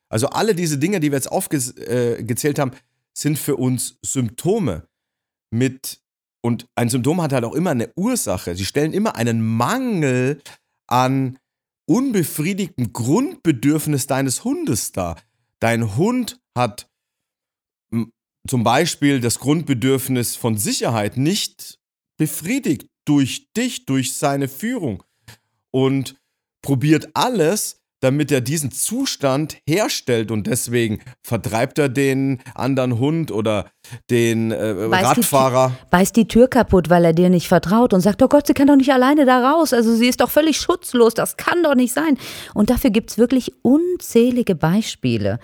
also 0.10 0.27
alle 0.27 0.53
diese 0.53 0.77
Dinge, 0.77 1.00
die 1.00 1.12
wir 1.12 1.18
jetzt 1.18 1.32
aufgezählt 1.32 2.60
haben, 2.60 2.72
sind 3.17 3.37
für 3.37 3.55
uns 3.55 3.97
Symptome. 4.01 4.87
Mit 5.51 6.01
und 6.41 6.67
ein 6.75 6.89
Symptom 6.89 7.21
hat 7.21 7.33
halt 7.33 7.43
auch 7.43 7.55
immer 7.55 7.71
eine 7.71 7.91
Ursache. 7.95 8.55
Sie 8.55 8.65
stellen 8.65 8.93
immer 8.93 9.15
einen 9.15 9.41
Mangel 9.41 10.41
an 10.87 11.37
unbefriedigtem 11.85 12.93
Grundbedürfnis 12.93 14.07
deines 14.07 14.43
Hundes 14.43 14.91
dar. 14.91 15.21
Dein 15.59 15.97
Hund 15.97 16.39
hat 16.55 16.89
zum 18.47 18.63
Beispiel 18.63 19.19
das 19.19 19.39
Grundbedürfnis 19.39 20.35
von 20.35 20.57
Sicherheit 20.57 21.17
nicht 21.17 21.79
befriedigt 22.17 22.87
durch 23.05 23.51
dich, 23.53 23.85
durch 23.85 24.13
seine 24.15 24.47
Führung 24.47 25.03
und 25.71 26.15
probiert 26.61 27.09
alles, 27.13 27.78
damit 28.00 28.32
er 28.32 28.41
diesen 28.41 28.72
Zustand 28.72 29.58
herstellt 29.68 30.32
und 30.32 30.48
deswegen 30.48 31.00
vertreibt 31.22 31.79
er 31.79 31.89
den 31.89 32.39
anderen 32.56 33.00
Hund 33.00 33.32
oder 33.32 33.70
den 34.10 34.51
äh, 34.51 34.88
beißt 34.89 35.18
Radfahrer. 35.18 35.70
Die, 35.70 35.89
beißt 35.89 36.15
die 36.15 36.27
Tür 36.27 36.48
kaputt, 36.48 36.89
weil 36.89 37.06
er 37.06 37.13
dir 37.13 37.29
nicht 37.29 37.48
vertraut 37.48 37.94
und 37.94 38.01
sagt, 38.01 38.22
oh 38.22 38.27
Gott, 38.27 38.48
sie 38.48 38.53
kann 38.53 38.68
doch 38.68 38.75
nicht 38.75 38.91
alleine 38.91 39.25
da 39.25 39.51
raus. 39.51 39.74
Also 39.74 39.96
sie 39.96 40.08
ist 40.08 40.22
doch 40.22 40.29
völlig 40.29 40.58
schutzlos, 40.58 41.13
das 41.13 41.38
kann 41.38 41.63
doch 41.63 41.75
nicht 41.75 41.94
sein. 41.94 42.18
Und 42.53 42.70
dafür 42.70 42.89
gibt 42.89 43.12
es 43.12 43.18
wirklich 43.18 43.53
unzählige 43.63 44.56
Beispiele. 44.56 45.39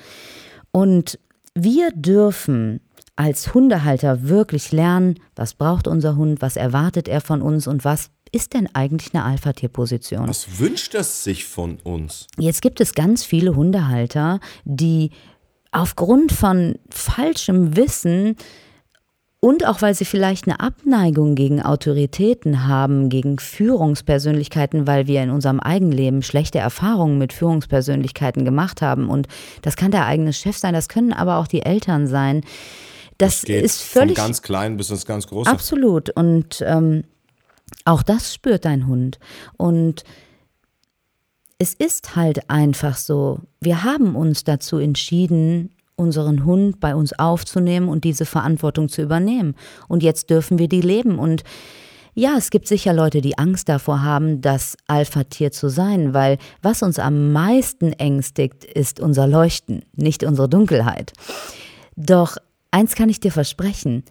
Und 0.71 1.19
wir 1.53 1.91
dürfen 1.91 2.81
als 3.15 3.53
Hundehalter 3.53 4.27
wirklich 4.27 4.71
lernen, 4.71 5.19
was 5.35 5.53
braucht 5.53 5.87
unser 5.87 6.17
Hund, 6.17 6.41
was 6.41 6.57
erwartet 6.57 7.07
er 7.07 7.21
von 7.21 7.41
uns 7.41 7.65
und 7.67 7.85
was 7.85 8.09
ist 8.35 8.53
denn 8.53 8.67
eigentlich 8.73 9.13
eine 9.13 9.23
Alpha-Tier-Position? 9.23 10.27
Was 10.27 10.59
wünscht 10.59 10.93
es 10.93 11.23
sich 11.23 11.45
von 11.45 11.79
uns? 11.83 12.27
Jetzt 12.37 12.61
gibt 12.61 12.81
es 12.81 12.93
ganz 12.93 13.23
viele 13.23 13.55
Hundehalter, 13.55 14.41
die 14.65 15.11
aufgrund 15.71 16.33
von 16.33 16.75
falschem 16.89 17.77
Wissen 17.77 18.35
und 19.39 19.65
auch 19.65 19.81
weil 19.81 19.93
sie 19.93 20.03
vielleicht 20.03 20.47
eine 20.47 20.59
Abneigung 20.59 21.35
gegen 21.35 21.61
Autoritäten 21.61 22.67
haben, 22.67 23.07
gegen 23.07 23.39
Führungspersönlichkeiten, 23.39 24.85
weil 24.85 25.07
wir 25.07 25.23
in 25.23 25.29
unserem 25.29 25.61
Eigenleben 25.61 26.21
schlechte 26.21 26.59
Erfahrungen 26.59 27.17
mit 27.17 27.31
Führungspersönlichkeiten 27.31 28.43
gemacht 28.43 28.81
haben. 28.81 29.07
Und 29.07 29.27
das 29.61 29.77
kann 29.77 29.91
der 29.91 30.07
eigene 30.07 30.33
Chef 30.33 30.57
sein, 30.57 30.73
das 30.73 30.89
können 30.89 31.13
aber 31.13 31.37
auch 31.37 31.47
die 31.47 31.61
Eltern 31.61 32.07
sein. 32.07 32.41
Das, 33.17 33.41
das 33.41 33.49
ist 33.49 33.81
völlig. 33.81 34.17
Von 34.17 34.25
ganz 34.25 34.41
klein 34.41 34.75
bis 34.75 34.89
ins 34.89 35.05
ganz 35.05 35.25
große. 35.27 35.49
Absolut. 35.49 36.09
Und 36.09 36.61
ähm, 36.65 37.05
auch 37.83 38.03
das 38.03 38.33
spürt 38.33 38.65
dein 38.65 38.87
Hund. 38.87 39.19
Und 39.57 40.03
es 41.57 41.73
ist 41.73 42.15
halt 42.15 42.49
einfach 42.49 42.97
so, 42.97 43.39
wir 43.61 43.83
haben 43.83 44.15
uns 44.15 44.43
dazu 44.43 44.77
entschieden, 44.77 45.71
unseren 45.95 46.43
Hund 46.45 46.79
bei 46.79 46.93
uns 46.95 47.17
aufzunehmen 47.17 47.87
und 47.87 48.03
diese 48.03 48.25
Verantwortung 48.25 48.89
zu 48.89 49.01
übernehmen. 49.01 49.55
Und 49.87 50.03
jetzt 50.03 50.29
dürfen 50.29 50.59
wir 50.59 50.67
die 50.67 50.81
leben. 50.81 51.19
Und 51.19 51.43
ja, 52.13 52.35
es 52.37 52.49
gibt 52.49 52.67
sicher 52.67 52.93
Leute, 52.93 53.21
die 53.21 53.37
Angst 53.37 53.69
davor 53.69 54.01
haben, 54.03 54.41
das 54.41 54.77
Alpha-Tier 54.87 55.51
zu 55.51 55.69
sein, 55.69 56.13
weil 56.13 56.37
was 56.61 56.81
uns 56.81 56.99
am 56.99 57.31
meisten 57.31 57.93
ängstigt, 57.93 58.63
ist 58.63 58.99
unser 58.99 59.27
Leuchten, 59.27 59.83
nicht 59.93 60.23
unsere 60.23 60.49
Dunkelheit. 60.49 61.13
Doch 61.95 62.37
eins 62.71 62.95
kann 62.95 63.09
ich 63.09 63.19
dir 63.19 63.31
versprechen, 63.31 64.03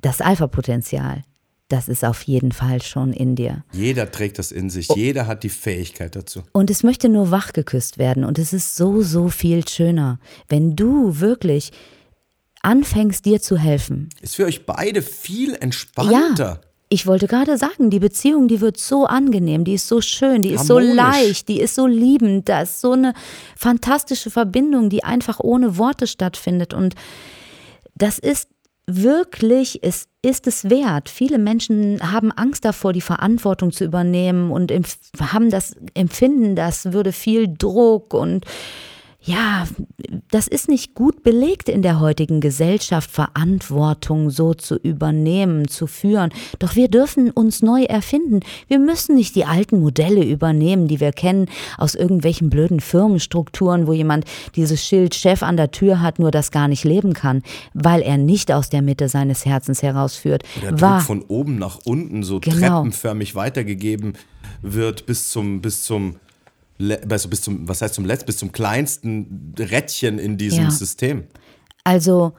das 0.00 0.20
Alpha-Potenzial, 0.20 1.22
das 1.68 1.88
ist 1.88 2.04
auf 2.04 2.22
jeden 2.22 2.52
Fall 2.52 2.82
schon 2.82 3.12
in 3.12 3.36
dir. 3.36 3.64
Jeder 3.72 4.10
trägt 4.10 4.38
das 4.38 4.52
in 4.52 4.70
sich, 4.70 4.90
oh. 4.90 4.94
jeder 4.96 5.26
hat 5.26 5.42
die 5.42 5.48
Fähigkeit 5.48 6.14
dazu. 6.14 6.42
Und 6.52 6.70
es 6.70 6.82
möchte 6.82 7.08
nur 7.08 7.30
wachgeküsst 7.30 7.98
werden 7.98 8.24
und 8.24 8.38
es 8.38 8.52
ist 8.52 8.76
so, 8.76 9.02
so 9.02 9.28
viel 9.28 9.66
schöner, 9.66 10.18
wenn 10.48 10.76
du 10.76 11.20
wirklich 11.20 11.72
anfängst, 12.62 13.24
dir 13.24 13.40
zu 13.40 13.58
helfen. 13.58 14.08
Ist 14.20 14.36
für 14.36 14.46
euch 14.46 14.66
beide 14.66 15.02
viel 15.02 15.54
entspannter. 15.54 16.44
Ja. 16.44 16.60
Ich 16.90 17.06
wollte 17.06 17.26
gerade 17.26 17.58
sagen, 17.58 17.90
die 17.90 17.98
Beziehung, 17.98 18.46
die 18.46 18.60
wird 18.60 18.78
so 18.78 19.06
angenehm, 19.06 19.64
die 19.64 19.74
ist 19.74 19.88
so 19.88 20.00
schön, 20.00 20.42
die 20.42 20.50
ist 20.50 20.68
Harmonisch. 20.68 20.90
so 20.90 20.96
leicht, 20.96 21.48
die 21.48 21.60
ist 21.60 21.74
so 21.74 21.86
liebend, 21.86 22.48
da 22.48 22.62
ist 22.62 22.80
so 22.80 22.92
eine 22.92 23.14
fantastische 23.56 24.30
Verbindung, 24.30 24.90
die 24.90 25.02
einfach 25.02 25.40
ohne 25.40 25.76
Worte 25.76 26.06
stattfindet. 26.06 26.72
Und 26.72 26.94
das 27.96 28.18
ist 28.18 28.48
wirklich, 28.86 29.80
es 29.82 30.06
ist 30.22 30.46
es 30.46 30.68
wert. 30.70 31.08
Viele 31.08 31.38
Menschen 31.38 32.12
haben 32.12 32.32
Angst 32.32 32.64
davor, 32.64 32.92
die 32.92 33.00
Verantwortung 33.00 33.72
zu 33.72 33.84
übernehmen 33.84 34.50
und 34.50 34.72
haben 35.20 35.50
das 35.50 35.76
Empfinden, 35.94 36.56
das 36.56 36.92
würde 36.92 37.12
viel 37.12 37.46
Druck 37.48 38.14
und 38.14 38.44
ja, 39.24 39.66
das 40.30 40.48
ist 40.48 40.68
nicht 40.68 40.94
gut 40.94 41.22
belegt 41.22 41.70
in 41.70 41.80
der 41.80 41.98
heutigen 41.98 42.42
Gesellschaft, 42.42 43.10
Verantwortung 43.10 44.28
so 44.28 44.52
zu 44.52 44.76
übernehmen, 44.76 45.66
zu 45.66 45.86
führen. 45.86 46.30
Doch 46.58 46.76
wir 46.76 46.88
dürfen 46.88 47.30
uns 47.30 47.62
neu 47.62 47.84
erfinden. 47.84 48.40
Wir 48.68 48.78
müssen 48.78 49.14
nicht 49.14 49.34
die 49.34 49.46
alten 49.46 49.80
Modelle 49.80 50.24
übernehmen, 50.24 50.88
die 50.88 51.00
wir 51.00 51.12
kennen 51.12 51.46
aus 51.78 51.94
irgendwelchen 51.94 52.50
blöden 52.50 52.80
Firmenstrukturen, 52.80 53.86
wo 53.86 53.94
jemand 53.94 54.26
dieses 54.56 54.84
Schild 54.84 55.14
Chef 55.14 55.42
an 55.42 55.56
der 55.56 55.70
Tür 55.70 56.02
hat, 56.02 56.18
nur 56.18 56.30
das 56.30 56.50
gar 56.50 56.68
nicht 56.68 56.84
leben 56.84 57.14
kann, 57.14 57.42
weil 57.72 58.02
er 58.02 58.18
nicht 58.18 58.52
aus 58.52 58.68
der 58.68 58.82
Mitte 58.82 59.08
seines 59.08 59.46
Herzens 59.46 59.82
herausführt. 59.82 60.42
Der 60.60 60.78
War, 60.82 60.98
Druck 60.98 61.06
von 61.06 61.22
oben 61.22 61.58
nach 61.58 61.78
unten 61.84 62.24
so 62.24 62.40
genau. 62.40 62.82
treppenförmig 62.82 63.34
weitergegeben 63.34 64.14
wird 64.60 65.06
bis 65.06 65.30
zum, 65.30 65.62
bis 65.62 65.82
zum 65.82 66.16
also 67.08 67.28
bis 67.28 67.42
zum, 67.42 67.68
was 67.68 67.82
heißt 67.82 67.94
zum 67.94 68.04
letzten, 68.04 68.26
bis 68.26 68.38
zum 68.38 68.52
kleinsten 68.52 69.54
Rädchen 69.58 70.18
in 70.18 70.36
diesem 70.36 70.64
ja. 70.64 70.70
System. 70.70 71.24
Also, 71.84 72.32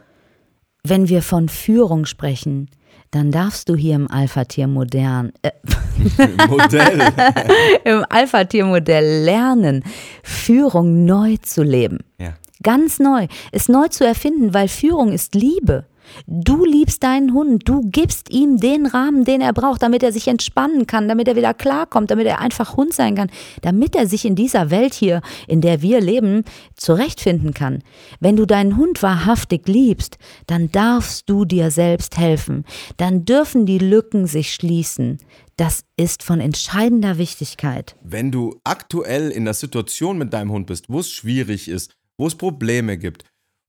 wenn 0.84 1.10
wir 1.10 1.22
von 1.22 1.50
Führung 1.50 2.06
sprechen, 2.06 2.70
dann 3.12 3.32
darfst 3.32 3.70
du 3.70 3.76
hier 3.76 3.96
im 3.96 4.12
Alpha-Tier 4.12 4.68
modern 4.68 5.32
äh, 5.42 5.52
Modell 6.50 7.02
im 7.86 8.04
Alpha-Tier-Modell 8.10 9.24
lernen, 9.24 9.84
Führung 10.24 11.06
neu 11.06 11.38
zu 11.42 11.64
leben. 11.64 12.00
Ja. 12.20 12.34
Ganz 12.62 13.00
neu, 13.00 13.28
es 13.52 13.70
neu 13.70 13.88
zu 13.88 14.06
erfinden, 14.06 14.54
weil 14.54 14.68
Führung 14.68 15.12
ist 15.12 15.36
Liebe. 15.36 15.86
Du 16.28 16.66
liebst 16.66 17.04
deinen 17.04 17.34
Hund, 17.34 17.68
du 17.68 17.82
gibst 17.90 18.30
ihm 18.30 18.58
den 18.58 18.86
Rahmen, 18.86 19.24
den 19.26 19.42
er 19.42 19.54
braucht, 19.54 19.82
damit 19.82 20.04
er 20.04 20.12
sich 20.12 20.28
entspannen 20.28 20.88
kann, 20.88 21.08
damit 21.08 21.28
er 21.28 21.36
wieder 21.36 21.54
klarkommt, 21.54 22.12
damit 22.12 22.28
er 22.28 22.40
einfach 22.40 22.78
Hund 22.78 22.94
sein 22.94 23.16
kann, 23.16 23.30
damit 23.62 23.96
er 23.96 24.08
sich 24.08 24.26
in 24.26 24.36
dieser 24.36 24.72
Welt 24.72 24.94
hier, 24.94 25.22
in 25.48 25.62
der 25.62 25.82
wir 25.82 26.02
leben, 26.02 26.44
zurechtfinden 26.76 27.54
kann. 27.54 27.84
Wenn 28.20 28.36
du 28.36 28.46
deinen 28.46 28.78
Hund 28.78 29.04
wahrhaftig 29.04 29.68
liebst, 29.68 30.18
dann 30.48 30.72
darfst 30.72 31.30
du 31.30 31.46
dir 31.46 31.72
selbst 31.72 32.18
helfen, 32.18 32.66
dann 32.98 33.26
dürfen 33.26 33.66
die 33.66 33.80
Lücken 33.80 34.28
sich 34.28 34.54
schließen. 34.54 35.18
Das 35.58 35.86
ist 35.96 36.22
von 36.22 36.42
entscheidender 36.42 37.18
Wichtigkeit. 37.18 37.96
Wenn 38.04 38.32
du 38.32 38.60
aktuell 38.66 39.32
in 39.32 39.46
der 39.46 39.54
Situation 39.54 40.18
mit 40.18 40.34
deinem 40.34 40.52
Hund 40.52 40.68
bist, 40.68 40.90
wo 40.90 41.00
es 41.00 41.10
schwierig 41.10 41.70
ist, 41.70 41.96
wo 42.18 42.28
es 42.28 42.36
Probleme 42.36 42.98
gibt, 42.98 43.24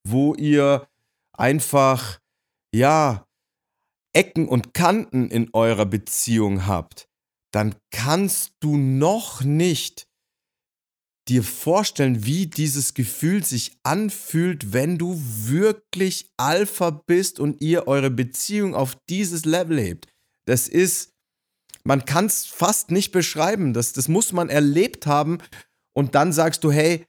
wo 0.04 0.34
ihr 0.34 0.86
einfach 1.32 2.18
ja, 2.76 3.26
Ecken 4.14 4.48
und 4.48 4.74
Kanten 4.74 5.30
in 5.30 5.50
eurer 5.52 5.86
Beziehung 5.86 6.66
habt, 6.66 7.08
dann 7.52 7.74
kannst 7.90 8.52
du 8.60 8.76
noch 8.76 9.42
nicht 9.42 10.06
dir 11.28 11.42
vorstellen, 11.42 12.24
wie 12.24 12.46
dieses 12.46 12.94
Gefühl 12.94 13.44
sich 13.44 13.78
anfühlt, 13.82 14.72
wenn 14.72 14.98
du 14.98 15.18
wirklich 15.18 16.30
Alpha 16.36 16.90
bist 16.90 17.40
und 17.40 17.60
ihr 17.60 17.88
eure 17.88 18.10
Beziehung 18.10 18.74
auf 18.74 18.96
dieses 19.08 19.44
Level 19.44 19.80
hebt. 19.80 20.06
Das 20.46 20.68
ist, 20.68 21.14
man 21.82 22.04
kann 22.04 22.26
es 22.26 22.46
fast 22.46 22.90
nicht 22.90 23.10
beschreiben. 23.10 23.72
Das, 23.72 23.92
das 23.92 24.06
muss 24.08 24.32
man 24.32 24.48
erlebt 24.48 25.06
haben. 25.06 25.38
Und 25.94 26.14
dann 26.14 26.32
sagst 26.32 26.62
du, 26.62 26.70
hey, 26.70 27.06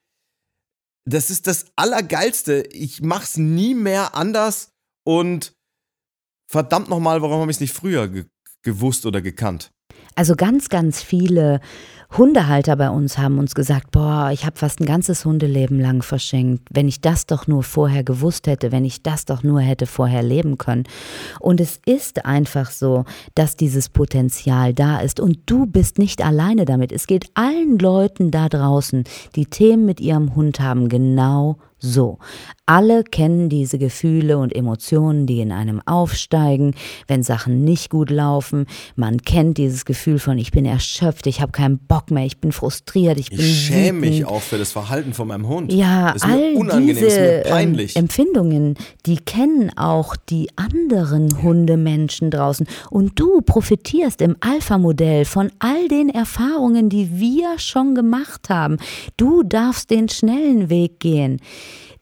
das 1.05 1.29
ist 1.29 1.45
das 1.45 1.67
Allergeilste. 1.75 2.67
Ich 2.71 3.01
mach's 3.01 3.37
nie 3.37 3.75
mehr 3.75 4.15
anders. 4.15 4.71
Und 5.05 5.56
verdammt 6.47 6.89
nochmal, 6.89 7.21
warum 7.21 7.41
habe 7.41 7.51
ich 7.51 7.57
es 7.57 7.61
nicht 7.61 7.73
früher 7.73 8.07
ge 8.07 8.25
gewusst 8.63 9.05
oder 9.05 9.21
gekannt? 9.21 9.71
Also 10.15 10.35
ganz, 10.35 10.69
ganz 10.69 11.01
viele 11.01 11.61
Hundehalter 12.17 12.75
bei 12.77 12.89
uns 12.89 13.17
haben 13.17 13.37
uns 13.37 13.53
gesagt, 13.53 13.91
boah, 13.91 14.31
ich 14.33 14.45
habe 14.45 14.57
fast 14.57 14.79
ein 14.79 14.85
ganzes 14.85 15.25
Hundeleben 15.25 15.79
lang 15.79 16.01
verschenkt. 16.01 16.67
Wenn 16.71 16.87
ich 16.87 17.01
das 17.01 17.25
doch 17.25 17.47
nur 17.47 17.63
vorher 17.63 18.03
gewusst 18.03 18.47
hätte, 18.47 18.71
wenn 18.71 18.85
ich 18.85 19.03
das 19.03 19.25
doch 19.25 19.43
nur 19.43 19.59
hätte 19.59 19.85
vorher 19.85 20.23
leben 20.23 20.57
können. 20.57 20.85
Und 21.39 21.59
es 21.59 21.79
ist 21.85 22.25
einfach 22.25 22.71
so, 22.71 23.03
dass 23.35 23.57
dieses 23.57 23.89
Potenzial 23.89 24.73
da 24.73 24.99
ist 24.99 25.19
und 25.19 25.39
du 25.45 25.65
bist 25.65 25.99
nicht 25.99 26.23
alleine 26.25 26.65
damit. 26.65 26.91
Es 26.91 27.07
geht 27.07 27.29
allen 27.33 27.77
Leuten 27.77 28.31
da 28.31 28.47
draußen, 28.47 29.03
die 29.35 29.45
Themen 29.45 29.85
mit 29.85 29.99
ihrem 29.99 30.33
Hund 30.35 30.59
haben, 30.61 30.89
genau 30.89 31.57
so, 31.79 32.17
alle 32.65 33.03
kennen 33.03 33.49
diese 33.49 33.77
Gefühle 33.77 34.39
und 34.39 34.53
Emotionen, 34.55 35.27
die 35.27 35.41
in 35.41 35.51
einem 35.51 35.79
aufsteigen, 35.85 36.73
wenn 37.07 37.21
Sachen 37.21 37.63
nicht 37.63 37.91
gut 37.91 38.09
laufen. 38.09 38.65
Man 38.95 39.21
kennt 39.21 39.57
dieses 39.59 39.85
Gefühl 39.85 40.17
von 40.17 40.39
ich 40.39 40.51
bin 40.51 40.65
erschöpft, 40.65 41.27
ich 41.27 41.39
habe 41.39 41.51
keinen 41.51 41.77
Bock 41.77 42.09
mehr, 42.09 42.25
ich 42.25 42.39
bin 42.39 42.51
frustriert, 42.51 43.19
ich, 43.19 43.29
bin 43.29 43.39
Ich 43.39 43.67
schäme 43.67 43.99
mich 43.99 44.25
auch 44.25 44.41
für 44.41 44.57
das 44.57 44.71
Verhalten 44.71 45.13
von 45.13 45.27
meinem 45.27 45.47
Hund. 45.47 45.71
Ja, 45.71 46.09
ist 46.09 46.25
all 46.25 46.55
unangenehm, 46.55 46.95
diese 46.95 47.05
ist 47.05 47.17
ähm, 47.17 47.43
peinlich. 47.51 47.95
Empfindungen, 47.95 48.75
die 49.05 49.17
kennen 49.17 49.71
auch 49.77 50.15
die 50.15 50.49
anderen 50.55 51.43
Hundemenschen 51.43 52.31
draußen. 52.31 52.67
Und 52.89 53.19
du 53.19 53.41
profitierst 53.41 54.21
im 54.21 54.35
Alpha-Modell 54.39 55.25
von 55.25 55.51
all 55.59 55.87
den 55.87 56.09
Erfahrungen, 56.09 56.89
die 56.89 57.19
wir 57.19 57.59
schon 57.59 57.93
gemacht 57.93 58.49
haben. 58.49 58.77
Du 59.15 59.43
darfst 59.43 59.91
den 59.91 60.09
schnellen 60.09 60.69
Weg 60.69 60.99
gehen. 60.99 61.39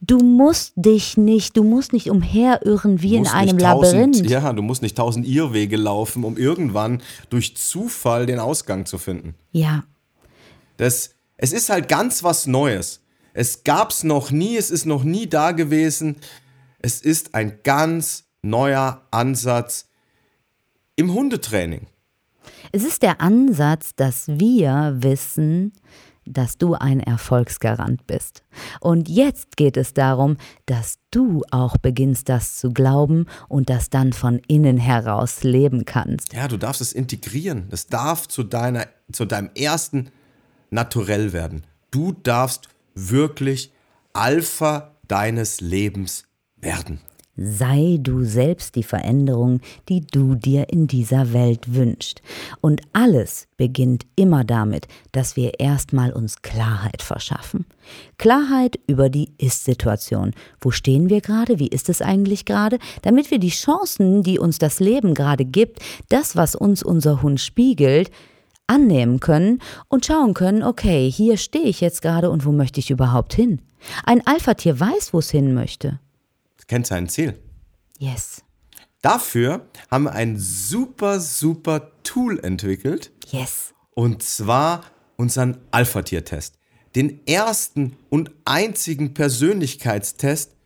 Du 0.00 0.18
musst 0.18 0.72
dich 0.76 1.16
nicht, 1.16 1.56
du 1.56 1.64
musst 1.64 1.92
nicht 1.92 2.10
umherirren 2.10 3.02
wie 3.02 3.16
in 3.16 3.26
einem 3.26 3.58
tausend, 3.58 4.16
Labyrinth. 4.16 4.30
Ja, 4.30 4.52
du 4.52 4.62
musst 4.62 4.82
nicht 4.82 4.96
tausend 4.96 5.26
Irrwege 5.26 5.76
laufen, 5.76 6.24
um 6.24 6.36
irgendwann 6.36 7.02
durch 7.30 7.56
Zufall 7.56 8.26
den 8.26 8.38
Ausgang 8.38 8.86
zu 8.86 8.98
finden. 8.98 9.34
Ja, 9.52 9.84
Das, 10.76 11.10
es 11.38 11.52
ist 11.52 11.70
halt 11.70 11.88
ganz 11.88 12.22
was 12.22 12.46
Neues. 12.46 13.00
Es 13.32 13.64
gab's 13.64 14.02
noch 14.04 14.30
nie, 14.30 14.56
es 14.56 14.70
ist 14.70 14.86
noch 14.86 15.04
nie 15.04 15.26
da 15.26 15.52
gewesen. 15.52 16.16
Es 16.80 17.00
ist 17.00 17.34
ein 17.34 17.58
ganz 17.64 18.24
neuer 18.42 19.02
Ansatz 19.10 19.88
im 20.96 21.12
Hundetraining. 21.12 21.86
Es 22.72 22.84
ist 22.84 23.02
der 23.02 23.20
Ansatz, 23.20 23.94
dass 23.94 24.28
wir 24.28 24.96
wissen, 25.00 25.72
dass 26.26 26.58
du 26.58 26.74
ein 26.74 27.00
Erfolgsgarant 27.00 28.06
bist. 28.06 28.42
Und 28.80 29.08
jetzt 29.08 29.56
geht 29.56 29.76
es 29.76 29.94
darum, 29.94 30.36
dass 30.66 30.98
du 31.10 31.42
auch 31.50 31.76
beginnst, 31.78 32.28
das 32.28 32.56
zu 32.58 32.72
glauben 32.72 33.26
und 33.48 33.70
das 33.70 33.90
dann 33.90 34.12
von 34.12 34.40
innen 34.48 34.78
heraus 34.78 35.42
leben 35.42 35.84
kannst. 35.84 36.32
Ja, 36.32 36.48
du 36.48 36.56
darfst 36.56 36.80
es 36.80 36.92
integrieren. 36.92 37.68
Das 37.70 37.86
darf 37.86 38.28
zu, 38.28 38.42
deiner, 38.42 38.86
zu 39.12 39.24
deinem 39.24 39.50
ersten 39.54 40.10
Naturell 40.70 41.32
werden. 41.32 41.64
Du 41.90 42.12
darfst 42.12 42.68
wirklich 42.94 43.72
Alpha 44.12 44.96
deines 45.08 45.60
Lebens 45.60 46.24
werden. 46.56 47.00
Sei 47.36 47.98
du 48.00 48.24
selbst 48.24 48.76
die 48.76 48.82
Veränderung, 48.82 49.60
die 49.88 50.06
du 50.06 50.34
dir 50.34 50.70
in 50.70 50.86
dieser 50.86 51.32
Welt 51.32 51.74
wünschst. 51.74 52.22
Und 52.60 52.80
alles 52.92 53.46
beginnt 53.56 54.06
immer 54.16 54.44
damit, 54.44 54.88
dass 55.12 55.36
wir 55.36 55.60
erstmal 55.60 56.12
uns 56.12 56.42
Klarheit 56.42 57.02
verschaffen. 57.02 57.66
Klarheit 58.18 58.78
über 58.86 59.10
die 59.10 59.32
Ist-Situation. 59.38 60.32
Wo 60.60 60.70
stehen 60.70 61.10
wir 61.10 61.20
gerade? 61.20 61.58
Wie 61.58 61.68
ist 61.68 61.88
es 61.88 62.00
eigentlich 62.00 62.46
gerade? 62.46 62.78
Damit 63.02 63.30
wir 63.30 63.38
die 63.38 63.50
Chancen, 63.50 64.22
die 64.22 64.38
uns 64.38 64.58
das 64.58 64.80
Leben 64.80 65.14
gerade 65.14 65.44
gibt, 65.44 65.80
das, 66.08 66.36
was 66.36 66.54
uns 66.54 66.82
unser 66.82 67.22
Hund 67.22 67.40
spiegelt, 67.40 68.10
annehmen 68.66 69.20
können 69.20 69.60
und 69.88 70.06
schauen 70.06 70.34
können, 70.34 70.62
okay, 70.62 71.10
hier 71.10 71.36
stehe 71.36 71.66
ich 71.66 71.80
jetzt 71.80 72.02
gerade 72.02 72.30
und 72.30 72.44
wo 72.44 72.52
möchte 72.52 72.80
ich 72.80 72.90
überhaupt 72.90 73.34
hin? 73.34 73.60
Ein 74.04 74.26
Alpha-Tier 74.26 74.80
weiß, 74.80 75.12
wo 75.12 75.18
es 75.18 75.30
hin 75.30 75.54
möchte. 75.54 76.00
Kennt 76.68 76.86
sein 76.86 77.08
Ziel. 77.08 77.38
Yes. 77.98 78.42
Dafür 79.02 79.68
haben 79.90 80.04
wir 80.04 80.12
ein 80.12 80.38
super, 80.38 81.20
super 81.20 81.92
Tool 82.02 82.40
entwickelt. 82.40 83.12
Yes. 83.30 83.74
Und 83.94 84.22
zwar 84.22 84.84
unseren 85.16 85.58
Alpha-Tier-Test. 85.70 86.58
Den 86.94 87.26
ersten 87.26 87.96
und 88.08 88.30
einzigen 88.44 89.14
Persönlichkeitstest 89.14 90.56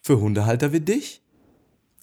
für 0.00 0.20
Hundehalter 0.20 0.72
wie 0.72 0.80
dich. 0.80 1.23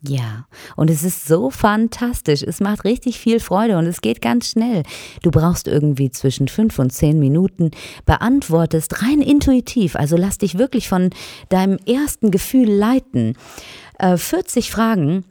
Ja, 0.04 0.48
und 0.76 0.90
es 0.90 1.04
ist 1.04 1.28
so 1.28 1.52
fantastisch. 1.52 2.42
Es 2.42 2.60
macht 2.60 2.86
richtig 2.86 3.20
viel 3.20 3.40
Freude 3.40 3.78
und 3.78 3.86
es 3.86 4.02
geht 4.02 4.20
ganz 4.20 4.50
schnell. 4.50 4.82
Du 5.22 5.30
brauchst 5.30 5.68
irgendwie 5.68 6.10
zwischen 6.10 6.48
fünf 6.48 6.80
und 6.80 6.92
zehn 6.92 7.20
Minuten, 7.20 7.70
beantwortest 8.06 9.04
rein 9.04 9.22
intuitiv, 9.22 9.96
also 9.96 10.18
lass 10.18 10.40
dich 10.40 10.58
wirklich 10.58 10.90
von 10.90 11.12
deinem 11.50 11.78
ersten 11.86 12.32
Gefühl 12.32 12.68
leiten. 12.68 13.38
Äh, 14.00 14.18
40 14.18 14.72
Fragen 14.72 15.24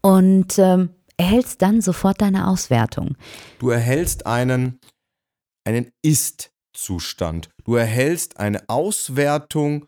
und 0.00 0.58
ähm, 0.58 0.90
erhältst 1.16 1.62
dann 1.62 1.80
sofort 1.80 2.20
deine 2.20 2.48
Auswertung. 2.48 3.16
Du 3.60 3.70
erhältst 3.70 4.26
einen, 4.26 4.80
einen 5.64 5.92
Ist-Zustand. 6.02 7.50
Du 7.64 7.76
erhältst 7.76 8.38
eine 8.38 8.68
Auswertung, 8.68 9.86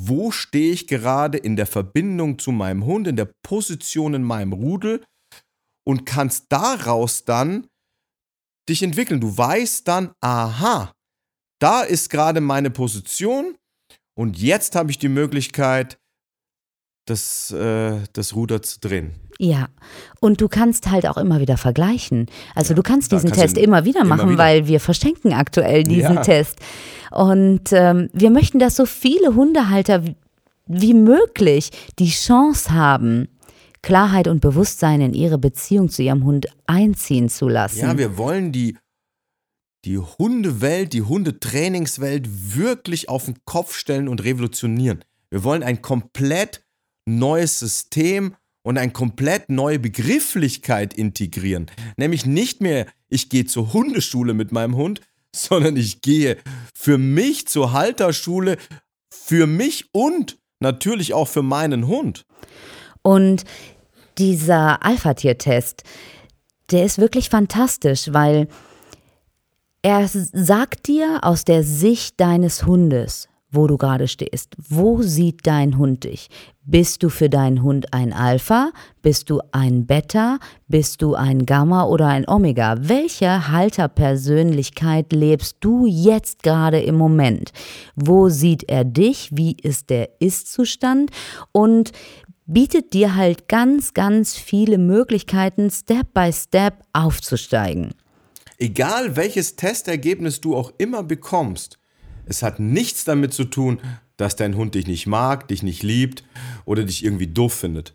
wo 0.00 0.30
stehe 0.30 0.72
ich 0.72 0.86
gerade 0.86 1.38
in 1.38 1.56
der 1.56 1.66
Verbindung 1.66 2.38
zu 2.38 2.52
meinem 2.52 2.84
Hund, 2.84 3.06
in 3.06 3.16
der 3.16 3.30
Position 3.42 4.14
in 4.14 4.22
meinem 4.22 4.52
Rudel 4.52 5.04
und 5.86 6.04
kannst 6.04 6.46
daraus 6.50 7.24
dann 7.24 7.66
dich 8.68 8.82
entwickeln. 8.82 9.20
Du 9.20 9.36
weißt 9.36 9.86
dann, 9.88 10.12
aha, 10.20 10.92
da 11.60 11.82
ist 11.82 12.10
gerade 12.10 12.40
meine 12.40 12.70
Position 12.70 13.56
und 14.18 14.38
jetzt 14.38 14.74
habe 14.74 14.90
ich 14.90 14.98
die 14.98 15.08
Möglichkeit, 15.08 15.98
das, 17.06 17.50
äh, 17.52 18.02
das 18.12 18.34
Ruder 18.34 18.62
zu 18.62 18.80
drehen. 18.80 19.14
Ja, 19.38 19.68
und 20.20 20.40
du 20.40 20.48
kannst 20.48 20.90
halt 20.90 21.06
auch 21.06 21.18
immer 21.18 21.40
wieder 21.40 21.56
vergleichen. 21.56 22.26
Also 22.54 22.72
du 22.74 22.82
kannst 22.82 23.12
diesen 23.12 23.30
kannst 23.30 23.42
Test 23.42 23.58
immer 23.58 23.84
wieder 23.84 24.00
immer 24.00 24.16
machen, 24.16 24.30
wieder. 24.30 24.38
weil 24.38 24.66
wir 24.66 24.80
verschenken 24.80 25.32
aktuell 25.34 25.84
diesen 25.84 26.16
Ja. 26.16 26.22
Test. 26.22 26.58
Und 27.10 27.72
ähm, 27.72 28.08
wir 28.12 28.30
möchten, 28.30 28.58
dass 28.58 28.76
so 28.76 28.86
viele 28.86 29.34
Hundehalter 29.34 30.04
wie, 30.06 30.16
wie 30.66 30.94
möglich 30.94 31.70
die 31.98 32.10
Chance 32.10 32.72
haben, 32.72 33.28
Klarheit 33.82 34.26
und 34.26 34.40
Bewusstsein 34.40 35.00
in 35.00 35.14
ihre 35.14 35.38
Beziehung 35.38 35.90
zu 35.90 36.02
ihrem 36.02 36.24
Hund 36.24 36.46
einziehen 36.66 37.28
zu 37.28 37.48
lassen. 37.48 37.80
Ja, 37.80 37.96
wir 37.96 38.18
wollen 38.18 38.52
die, 38.52 38.76
die 39.84 39.98
Hundewelt, 39.98 40.92
die 40.92 41.02
Hundetrainingswelt 41.02 42.56
wirklich 42.56 43.08
auf 43.08 43.26
den 43.26 43.36
Kopf 43.44 43.76
stellen 43.76 44.08
und 44.08 44.24
revolutionieren. 44.24 45.04
Wir 45.30 45.44
wollen 45.44 45.62
ein 45.62 45.82
komplett 45.82 46.64
neues 47.06 47.60
System 47.60 48.34
und 48.66 48.78
eine 48.78 48.90
komplett 48.90 49.48
neue 49.48 49.78
Begrifflichkeit 49.78 50.92
integrieren. 50.92 51.66
Nämlich 51.96 52.26
nicht 52.26 52.60
mehr, 52.60 52.86
ich 53.08 53.28
gehe 53.28 53.46
zur 53.46 53.72
Hundeschule 53.72 54.34
mit 54.34 54.50
meinem 54.50 54.74
Hund, 54.74 55.02
sondern 55.32 55.76
ich 55.76 56.00
gehe 56.00 56.36
für 56.74 56.98
mich 56.98 57.46
zur 57.46 57.72
Halterschule, 57.72 58.56
für 59.08 59.46
mich 59.46 59.90
und 59.92 60.38
natürlich 60.58 61.14
auch 61.14 61.28
für 61.28 61.42
meinen 61.42 61.86
Hund. 61.86 62.26
Und 63.02 63.44
dieser 64.18 64.84
Alpha-Tier-Test, 64.84 65.84
der 66.72 66.84
ist 66.84 66.98
wirklich 66.98 67.28
fantastisch, 67.28 68.12
weil 68.12 68.48
er 69.82 70.08
sagt 70.08 70.88
dir 70.88 71.20
aus 71.22 71.44
der 71.44 71.62
Sicht 71.62 72.18
deines 72.18 72.66
Hundes, 72.66 73.28
wo 73.50 73.66
du 73.66 73.76
gerade 73.76 74.08
stehst. 74.08 74.56
Wo 74.68 75.02
sieht 75.02 75.46
dein 75.46 75.78
Hund 75.78 76.04
dich? 76.04 76.28
Bist 76.62 77.02
du 77.02 77.08
für 77.08 77.28
deinen 77.28 77.62
Hund 77.62 77.92
ein 77.92 78.12
Alpha? 78.12 78.72
Bist 79.02 79.30
du 79.30 79.40
ein 79.52 79.86
Beta? 79.86 80.38
Bist 80.66 81.00
du 81.00 81.14
ein 81.14 81.46
Gamma 81.46 81.84
oder 81.84 82.08
ein 82.08 82.28
Omega? 82.28 82.76
Welche 82.80 83.48
Halterpersönlichkeit 83.48 85.12
lebst 85.12 85.58
du 85.60 85.86
jetzt 85.86 86.42
gerade 86.42 86.80
im 86.80 86.96
Moment? 86.96 87.52
Wo 87.94 88.28
sieht 88.28 88.68
er 88.68 88.84
dich? 88.84 89.30
Wie 89.32 89.56
ist 89.62 89.90
der 89.90 90.20
Ist-Zustand? 90.20 91.10
Und 91.52 91.92
bietet 92.46 92.92
dir 92.92 93.14
halt 93.14 93.48
ganz, 93.48 93.94
ganz 93.94 94.36
viele 94.36 94.78
Möglichkeiten, 94.78 95.70
Step 95.70 96.12
by 96.14 96.32
Step 96.32 96.82
aufzusteigen. 96.92 97.94
Egal 98.58 99.16
welches 99.16 99.56
Testergebnis 99.56 100.40
du 100.40 100.56
auch 100.56 100.72
immer 100.78 101.02
bekommst, 101.02 101.78
es 102.26 102.42
hat 102.42 102.60
nichts 102.60 103.04
damit 103.04 103.32
zu 103.32 103.44
tun, 103.44 103.78
dass 104.16 104.36
dein 104.36 104.56
Hund 104.56 104.74
dich 104.74 104.86
nicht 104.86 105.06
mag, 105.06 105.48
dich 105.48 105.62
nicht 105.62 105.82
liebt 105.82 106.24
oder 106.64 106.84
dich 106.84 107.04
irgendwie 107.04 107.26
doof 107.26 107.52
findet. 107.54 107.92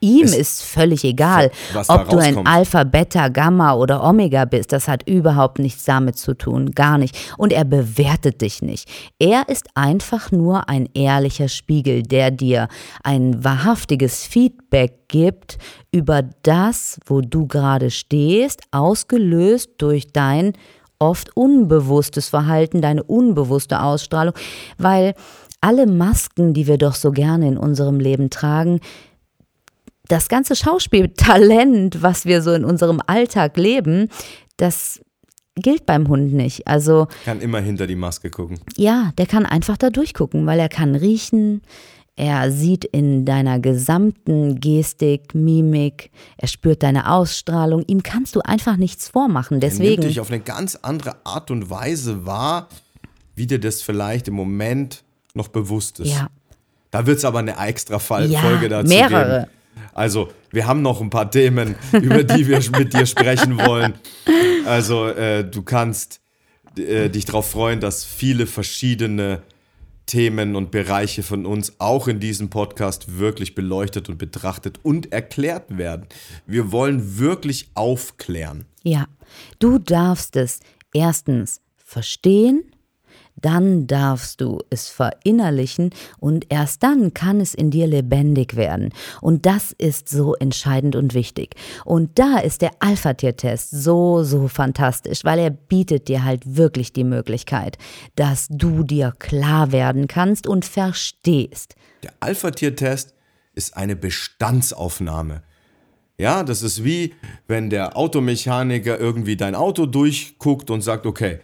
Ihm 0.00 0.24
Es- 0.26 0.36
ist 0.36 0.62
völlig 0.62 1.02
egal, 1.04 1.50
ob 1.88 2.10
du 2.10 2.18
ein. 2.18 2.46
Alpha, 2.46 2.84
Beta, 2.84 3.28
Gamma 3.28 3.72
oder 3.72 4.04
Omega 4.04 4.44
bist. 4.44 4.70
Das 4.72 4.86
hat 4.86 5.08
überhaupt 5.08 5.58
nichts 5.58 5.84
damit 5.84 6.18
zu 6.18 6.34
tun, 6.34 6.72
gar 6.72 6.98
nicht. 6.98 7.16
Und 7.38 7.54
er 7.54 7.64
bewertet 7.64 8.42
dich 8.42 8.60
nicht. 8.60 8.86
Er 9.18 9.48
ist 9.48 9.66
einfach 9.74 10.30
nur 10.30 10.68
ein 10.68 10.90
ehrlicher 10.92 11.48
Spiegel, 11.48 12.02
der 12.02 12.30
dir 12.30 12.68
ein 13.02 13.42
wahrhaftiges 13.44 14.24
Feedback 14.26 15.08
gibt 15.08 15.56
über 15.90 16.22
das, 16.42 16.98
wo 17.06 17.22
du 17.22 17.46
gerade 17.46 17.90
stehst, 17.90 18.60
ausgelöst 18.72 19.70
durch 19.78 20.08
dein 20.12 20.52
oft 21.04 21.36
unbewusstes 21.36 22.28
Verhalten, 22.28 22.80
deine 22.82 23.02
unbewusste 23.02 23.80
Ausstrahlung, 23.82 24.34
weil 24.78 25.14
alle 25.60 25.86
Masken, 25.86 26.52
die 26.54 26.66
wir 26.66 26.78
doch 26.78 26.94
so 26.94 27.10
gerne 27.10 27.48
in 27.48 27.56
unserem 27.56 28.00
Leben 28.00 28.30
tragen, 28.30 28.80
das 30.08 30.28
ganze 30.28 30.54
Schauspieltalent, 30.56 32.02
was 32.02 32.26
wir 32.26 32.42
so 32.42 32.52
in 32.52 32.64
unserem 32.64 33.00
Alltag 33.06 33.56
leben, 33.56 34.08
das 34.56 35.00
gilt 35.56 35.86
beim 35.86 36.08
Hund 36.08 36.34
nicht. 36.34 36.66
Also 36.66 37.06
Kann 37.24 37.40
immer 37.40 37.60
hinter 37.60 37.86
die 37.86 37.96
Maske 37.96 38.30
gucken. 38.30 38.58
ja, 38.76 39.12
der 39.18 39.26
kann 39.26 39.46
einfach 39.46 39.76
da 39.76 39.90
durchgucken, 39.90 40.46
weil 40.46 40.58
er 40.58 40.68
kann 40.68 40.94
riechen, 40.94 41.62
Er 42.16 42.52
sieht 42.52 42.84
in 42.84 43.24
deiner 43.24 43.58
gesamten 43.58 44.60
Gestik, 44.60 45.34
Mimik, 45.34 46.10
er 46.36 46.46
spürt 46.46 46.84
deine 46.84 47.10
Ausstrahlung. 47.10 47.82
Ihm 47.88 48.04
kannst 48.04 48.36
du 48.36 48.40
einfach 48.40 48.76
nichts 48.76 49.08
vormachen. 49.08 49.60
Er 49.60 49.68
nimmt 49.68 49.80
Deswegen. 49.80 50.02
dich 50.02 50.20
auf 50.20 50.30
eine 50.30 50.38
ganz 50.40 50.76
andere 50.76 51.16
Art 51.24 51.50
und 51.50 51.70
Weise 51.70 52.24
wahr, 52.24 52.68
wie 53.34 53.46
dir 53.48 53.58
das 53.58 53.82
vielleicht 53.82 54.28
im 54.28 54.34
Moment 54.34 55.02
noch 55.34 55.48
bewusst 55.48 55.98
ist. 55.98 56.10
Ja. 56.12 56.28
Da 56.92 57.06
wird 57.06 57.18
es 57.18 57.24
aber 57.24 57.40
eine 57.40 57.56
extra 57.58 57.98
Fall 57.98 58.30
Ja, 58.30 58.38
Folge 58.40 58.68
dazu 58.68 58.88
mehrere. 58.88 59.40
geben. 59.40 59.50
Also, 59.92 60.28
wir 60.52 60.68
haben 60.68 60.82
noch 60.82 61.00
ein 61.00 61.10
paar 61.10 61.28
Themen, 61.28 61.74
über 61.92 62.22
die 62.22 62.46
wir 62.46 62.60
mit 62.78 62.92
dir 62.94 63.06
sprechen 63.06 63.58
wollen. 63.58 63.94
Also, 64.66 65.08
äh, 65.08 65.42
du 65.44 65.62
kannst 65.62 66.20
äh, 66.78 67.08
dich 67.10 67.24
darauf 67.24 67.50
freuen, 67.50 67.80
dass 67.80 68.04
viele 68.04 68.46
verschiedene 68.46 69.42
Themen 70.06 70.56
und 70.56 70.70
Bereiche 70.70 71.22
von 71.22 71.46
uns 71.46 71.74
auch 71.78 72.08
in 72.08 72.20
diesem 72.20 72.50
Podcast 72.50 73.18
wirklich 73.18 73.54
beleuchtet 73.54 74.08
und 74.08 74.18
betrachtet 74.18 74.80
und 74.82 75.12
erklärt 75.12 75.78
werden. 75.78 76.06
Wir 76.46 76.72
wollen 76.72 77.18
wirklich 77.18 77.70
aufklären. 77.74 78.66
Ja, 78.82 79.06
du 79.58 79.78
darfst 79.78 80.36
es 80.36 80.60
erstens 80.92 81.60
verstehen, 81.76 82.64
dann 83.44 83.86
darfst 83.86 84.40
du 84.40 84.60
es 84.70 84.88
verinnerlichen 84.88 85.90
und 86.18 86.46
erst 86.48 86.82
dann 86.82 87.12
kann 87.12 87.40
es 87.40 87.54
in 87.54 87.70
dir 87.70 87.86
lebendig 87.86 88.56
werden. 88.56 88.90
Und 89.20 89.44
das 89.44 89.72
ist 89.72 90.08
so 90.08 90.34
entscheidend 90.34 90.96
und 90.96 91.12
wichtig. 91.12 91.54
Und 91.84 92.18
da 92.18 92.38
ist 92.38 92.62
der 92.62 92.70
Alpha-Tier-Test 92.80 93.70
so, 93.70 94.22
so 94.22 94.48
fantastisch, 94.48 95.24
weil 95.24 95.38
er 95.38 95.50
bietet 95.50 96.08
dir 96.08 96.24
halt 96.24 96.56
wirklich 96.56 96.92
die 96.92 97.04
Möglichkeit, 97.04 97.76
dass 98.16 98.48
du 98.48 98.82
dir 98.82 99.12
klar 99.18 99.72
werden 99.72 100.08
kannst 100.08 100.46
und 100.46 100.64
verstehst. 100.64 101.74
Der 102.02 102.12
Alpha-Tier-Test 102.20 103.14
ist 103.54 103.76
eine 103.76 103.94
Bestandsaufnahme. 103.94 105.42
Ja, 106.16 106.44
das 106.44 106.62
ist 106.62 106.84
wie, 106.84 107.14
wenn 107.46 107.70
der 107.70 107.96
Automechaniker 107.96 108.98
irgendwie 108.98 109.36
dein 109.36 109.54
Auto 109.54 109.84
durchguckt 109.84 110.70
und 110.70 110.80
sagt, 110.80 111.06
okay, 111.06 111.40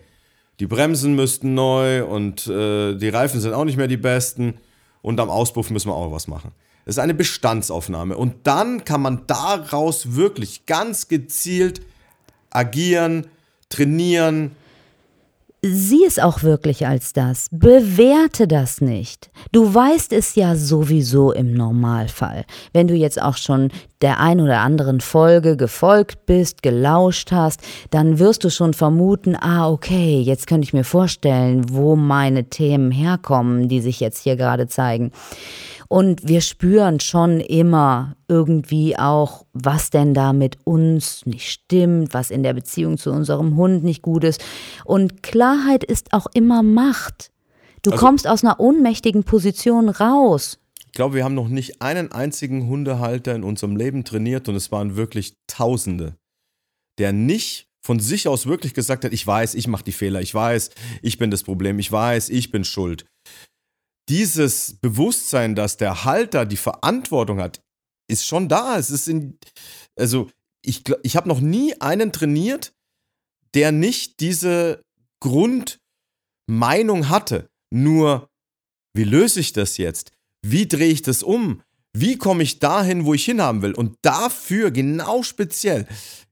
die 0.61 0.67
Bremsen 0.67 1.15
müssten 1.15 1.55
neu 1.55 2.05
und 2.05 2.47
äh, 2.47 2.95
die 2.95 3.09
Reifen 3.09 3.41
sind 3.41 3.55
auch 3.55 3.65
nicht 3.65 3.79
mehr 3.79 3.89
die 3.89 3.97
besten 3.97 4.59
und 5.01 5.19
am 5.19 5.31
Auspuff 5.31 5.71
müssen 5.71 5.89
wir 5.89 5.95
auch 5.95 6.13
was 6.13 6.29
machen. 6.29 6.53
Das 6.85 6.97
ist 6.97 6.99
eine 6.99 7.15
Bestandsaufnahme 7.15 8.17
und 8.17 8.47
dann 8.47 8.85
kann 8.85 9.01
man 9.01 9.27
daraus 9.27 10.15
wirklich 10.17 10.67
ganz 10.67 11.09
gezielt 11.09 11.81
agieren, 12.51 13.27
trainieren, 13.71 14.53
Sieh 15.63 16.07
es 16.07 16.19
auch 16.19 16.43
wirklich 16.43 16.87
als 16.87 17.13
das. 17.13 17.49
Bewerte 17.51 18.49
das 18.49 18.81
nicht. 18.81 19.31
Du 19.53 19.75
weißt 19.75 20.11
es 20.15 20.35
ja 20.35 20.57
sowieso 20.57 21.33
im 21.33 21.53
Normalfall. 21.53 22.47
Wenn 22.73 22.89
du 22.89 22.95
jetzt 22.95 23.21
auch 23.21 23.37
schon 23.37 23.71
der 24.01 24.21
ein 24.21 24.41
oder 24.41 24.61
anderen 24.61 25.03
Folge 25.03 25.59
gefolgt 25.59 26.25
bist, 26.25 26.63
gelauscht 26.63 27.31
hast, 27.31 27.61
dann 27.91 28.19
wirst 28.19 28.43
du 28.45 28.51
schon 28.51 28.73
vermuten, 28.73 29.37
ah, 29.37 29.69
okay, 29.69 30.23
jetzt 30.23 30.47
könnte 30.47 30.65
ich 30.65 30.73
mir 30.73 30.85
vorstellen, 30.85 31.67
wo 31.69 31.95
meine 31.95 32.45
Themen 32.45 32.91
herkommen, 32.91 33.69
die 33.69 33.83
sich 33.83 34.01
jetzt 34.01 34.23
hier 34.23 34.37
gerade 34.37 34.67
zeigen. 34.67 35.13
Und 35.93 36.29
wir 36.29 36.41
spüren 36.41 37.01
schon 37.01 37.41
immer 37.41 38.15
irgendwie 38.29 38.97
auch, 38.97 39.45
was 39.53 39.91
denn 39.91 40.15
da 40.15 40.33
mit 40.33 40.59
uns 40.65 41.27
nicht 41.27 41.51
stimmt, 41.51 42.15
was 42.15 42.31
in 42.31 42.45
der 42.45 42.55
Beziehung 42.55 42.97
zu 42.97 43.11
unserem 43.11 43.57
Hund 43.57 43.83
nicht 43.83 44.01
gut 44.01 44.23
ist. 44.23 44.41
Und 44.85 45.25
Klarheit 45.25 45.83
ist 45.83 46.13
auch 46.13 46.29
immer 46.33 46.63
Macht. 46.63 47.33
Du 47.83 47.91
Also- 47.91 48.07
kommst 48.07 48.29
aus 48.29 48.45
einer 48.45 48.61
ohnmächtigen 48.61 49.25
Position 49.25 49.89
raus. 49.89 50.61
Ich 50.87 50.93
glaube, 50.93 51.17
wir 51.17 51.25
haben 51.25 51.35
noch 51.35 51.49
nicht 51.49 51.83
einen 51.83 52.13
einzigen 52.13 52.69
Hundehalter 52.69 53.35
in 53.35 53.43
unserem 53.43 53.75
Leben 53.75 54.05
trainiert 54.05 54.49
und 54.49 54.55
es 54.55 54.71
waren 54.71 54.95
wirklich 54.95 55.35
Tausende, 55.49 56.15
der 56.99 57.13
nicht 57.13 57.67
von 57.83 57.99
sich 57.99 58.29
aus 58.29 58.47
wirklich 58.47 58.75
gesagt 58.75 59.05
hat, 59.05 59.13
ich 59.13 59.27
weiß, 59.27 59.55
ich 59.55 59.67
mache 59.67 59.85
die 59.85 59.93
Fehler, 59.93 60.21
ich 60.21 60.35
weiß, 60.35 60.71
ich 61.03 61.19
bin 61.19 61.31
das 61.33 61.43
Problem, 61.43 61.79
ich 61.81 61.91
weiß, 61.91 62.29
ich 62.29 62.53
bin 62.53 62.63
schuld. 62.63 63.07
Dieses 64.09 64.75
Bewusstsein, 64.75 65.55
dass 65.55 65.77
der 65.77 66.05
Halter 66.05 66.47
die 66.47 66.57
Verantwortung 66.57 67.41
hat, 67.41 67.61
ist 68.09 68.27
schon 68.27 68.49
da. 68.49 68.77
Es 68.79 68.91
ist 68.91 69.09
in, 69.09 69.39
also 69.97 70.31
ich, 70.63 70.83
ich 71.03 71.17
habe 71.17 71.29
noch 71.29 71.41
nie 71.41 71.81
einen 71.81 72.13
trainiert, 72.13 72.73
der 73.55 73.73
nicht 73.73 74.21
diese 74.21 74.83
Grundmeinung 75.21 77.09
hatte. 77.09 77.49
Nur, 77.71 78.29
wie 78.95 79.05
löse 79.05 79.41
ich 79.41 79.53
das 79.53 79.77
jetzt? 79.77 80.13
Wie 80.43 80.67
drehe 80.67 80.91
ich 80.91 81.03
das 81.03 81.23
um? 81.23 81.63
Wie 81.93 82.17
komme 82.17 82.43
ich 82.43 82.59
dahin, 82.59 83.05
wo 83.05 83.15
ich 83.15 83.25
hinhaben 83.25 83.63
will? 83.63 83.75
Und 83.75 83.97
dafür, 84.03 84.71
genau 84.71 85.23
speziell, 85.23 85.87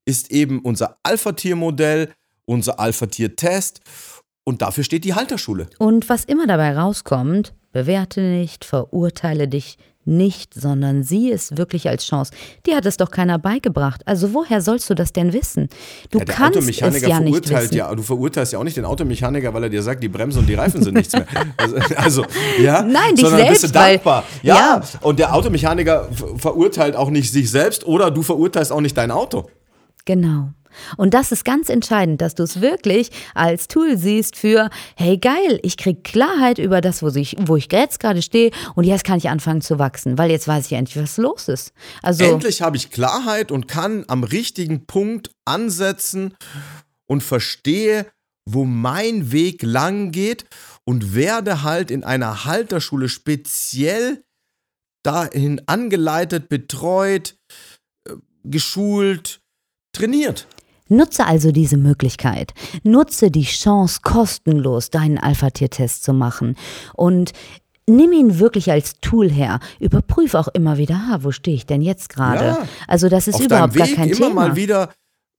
ist 0.05 0.31
eben 0.31 0.61
unser 0.61 0.99
Alpha-Tier-Modell, 1.03 2.13
unser 2.45 2.81
Alpha-Tier-Test. 2.81 3.81
Und 4.45 4.63
dafür 4.63 4.85
steht 4.85 5.05
die 5.05 5.15
Halterschule. 5.15 5.69
Und 5.79 6.09
was 6.09 6.25
immer 6.25 6.47
dabei 6.47 6.77
rauskommt, 6.77 7.53
bewerte 7.73 8.21
nicht, 8.21 8.65
verurteile 8.65 9.49
dich 9.49 9.79
nicht, 10.05 10.55
sondern 10.55 11.03
sieh 11.03 11.31
es 11.31 11.59
wirklich 11.59 11.87
als 11.87 12.07
Chance. 12.07 12.33
Dir 12.65 12.77
hat 12.77 12.87
es 12.87 12.97
doch 12.97 13.11
keiner 13.11 13.39
beigebracht. 13.39 14.01
Also 14.07 14.33
woher 14.33 14.63
sollst 14.63 14.89
du 14.89 14.95
das 14.95 15.13
denn 15.13 15.35
wissen? 15.35 15.69
Du 16.11 16.19
Ja, 16.19 16.25
der 16.25 16.35
kannst 16.35 16.57
es 16.59 16.65
Automechaniker 16.65 17.09
ja 17.09 17.21
nicht 17.21 17.51
wissen. 17.51 17.75
ja, 17.75 17.95
du 17.95 18.03
verurteilst 18.03 18.55
ja 18.55 18.59
auch 18.59 18.65
nicht 18.65 18.79
den 18.79 18.87
Automechaniker, 18.87 19.53
weil 19.53 19.65
er 19.65 19.69
dir 19.69 19.83
sagt, 19.83 20.03
die 20.03 20.09
Bremse 20.09 20.39
und 20.39 20.47
die 20.47 20.55
Reifen 20.55 20.83
sind 20.83 20.95
nichts 20.95 21.13
mehr. 21.13 21.27
Also, 21.59 21.77
also 21.97 22.25
ja, 22.59 22.81
Nein, 22.83 23.17
dich 23.17 23.27
sondern 23.27 23.49
bist 23.49 23.65
du 23.65 23.67
selbst, 23.69 23.75
weil- 23.75 23.93
dankbar. 23.97 24.25
Ja, 24.43 24.55
ja. 24.57 24.83
und 25.03 25.19
der 25.19 25.35
Automechaniker 25.35 26.09
ver- 26.11 26.39
verurteilt 26.39 26.97
auch 26.97 27.11
nicht 27.11 27.31
sich 27.31 27.51
selbst 27.51 27.87
oder 27.87 28.11
du 28.11 28.23
verurteilst 28.23 28.73
auch 28.73 28.81
nicht 28.81 28.97
dein 28.97 29.11
Auto. 29.11 29.51
Genau. 30.07 30.55
Und 30.97 31.15
das 31.15 31.33
ist 31.33 31.45
ganz 31.45 31.69
entscheidend, 31.69 32.21
dass 32.21 32.35
du 32.35 32.43
es 32.43 32.61
wirklich 32.61 33.11
als 33.35 33.69
Tool 33.69 33.97
siehst 33.97 34.37
für, 34.37 34.71
hey 34.97 35.19
geil, 35.19 35.59
ich 35.63 35.77
krieg 35.77 36.05
Klarheit 36.05 36.59
über 36.59 36.81
das, 36.81 37.03
wo 37.03 37.09
ich, 37.09 37.37
wo 37.41 37.57
ich 37.57 37.69
jetzt 37.71 38.01
gerade 38.01 38.23
stehe 38.23 38.51
und 38.75 38.85
jetzt 38.85 39.05
kann 39.05 39.19
ich 39.19 39.29
anfangen 39.29 39.61
zu 39.61 39.79
wachsen, 39.79 40.19
weil 40.19 40.31
jetzt 40.31 40.49
weiß 40.49 40.67
ich 40.67 40.73
endlich, 40.73 41.03
was 41.03 41.17
los 41.17 41.49
ist. 41.49 41.73
Also 42.03 42.25
Endlich 42.25 42.63
habe 42.63 42.77
ich 42.77 42.91
Klarheit 42.91 43.51
und 43.51 43.69
kann 43.69 44.05
am 44.09 44.25
richtigen 44.25 44.87
Punkt 44.87 45.31
ansetzen 45.45 46.35
und 47.07 47.23
verstehe, 47.23 48.07
wo 48.49 48.65
mein 48.65 49.33
Weg 49.33 49.63
lang 49.63 50.11
geht 50.11 50.47
und 50.85 51.15
werde 51.15 51.63
halt 51.63 51.91
in 51.91 52.03
einer 52.05 52.45
Halterschule 52.45 53.09
speziell 53.09 54.25
dahin 55.03 55.61
angeleitet, 55.67 56.49
betreut, 56.49 57.37
äh, 58.07 58.15
geschult, 58.45 59.41
trainiert. 59.93 60.47
Nutze 60.89 61.27
also 61.27 61.53
diese 61.53 61.77
Möglichkeit. 61.77 62.55
Nutze 62.83 63.31
die 63.31 63.45
Chance, 63.45 64.01
kostenlos 64.03 64.91
deinen 64.91 65.19
Alpha-Tier-Test 65.19 66.05
zu 66.05 66.13
machen. 66.13 66.57
Und 66.95 67.33
nimm 67.89 68.13
ihn 68.13 68.39
wirklich 68.39 68.71
als 68.71 69.01
Tool 69.01 69.31
her. 69.31 69.61
Überprüf 69.81 70.35
auch 70.35 70.49
immer 70.49 70.79
wieder, 70.79 71.09
ha, 71.09 71.19
wo 71.23 71.33
stehe 71.33 71.57
ich 71.57 71.67
denn 71.67 71.83
jetzt 71.83 72.09
gerade? 72.11 72.45
Ja. 72.45 72.69
Also 72.87 73.09
das 73.09 73.29
ist 73.29 73.41
überhaupt 73.41 73.75
Weg 73.75 73.87
gar 73.87 73.95
kein 73.97 74.09
immer 74.09 74.29
Thema. 74.29 74.49
mal 74.49 74.57
wieder, 74.57 74.91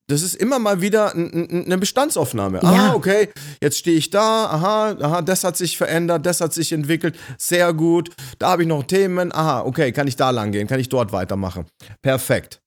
das 0.08 0.24
ist 0.24 0.36
immer 0.36 0.58
mal 0.58 0.82
wieder 0.82 1.14
eine 1.14 1.78
Bestandsaufnahme. 1.78 2.60
Ja. 2.64 2.70
Aha, 2.70 2.94
okay, 2.96 3.30
jetzt 3.62 3.78
stehe 3.78 3.98
ich 3.98 4.10
da, 4.10 4.46
aha, 4.46 4.96
aha, 5.00 5.22
das 5.22 5.44
hat 5.44 5.56
sich 5.56 5.78
verändert, 5.78 6.26
das 6.26 6.42
hat 6.42 6.54
sich 6.54 6.72
entwickelt, 6.72 7.16
sehr 7.38 7.74
gut. 7.74 8.10
Da 8.40 8.50
habe 8.50 8.64
ich 8.64 8.68
noch 8.68 8.84
Themen, 8.84 9.32
aha, 9.32 9.62
okay, 9.62 9.92
kann 9.92 10.08
ich 10.08 10.16
da 10.16 10.32
lang 10.32 10.52
gehen, 10.52 10.68
kann 10.68 10.80
ich 10.80 10.90
dort 10.90 11.12
weitermachen. 11.12 11.66
Perfekt. 12.02 12.60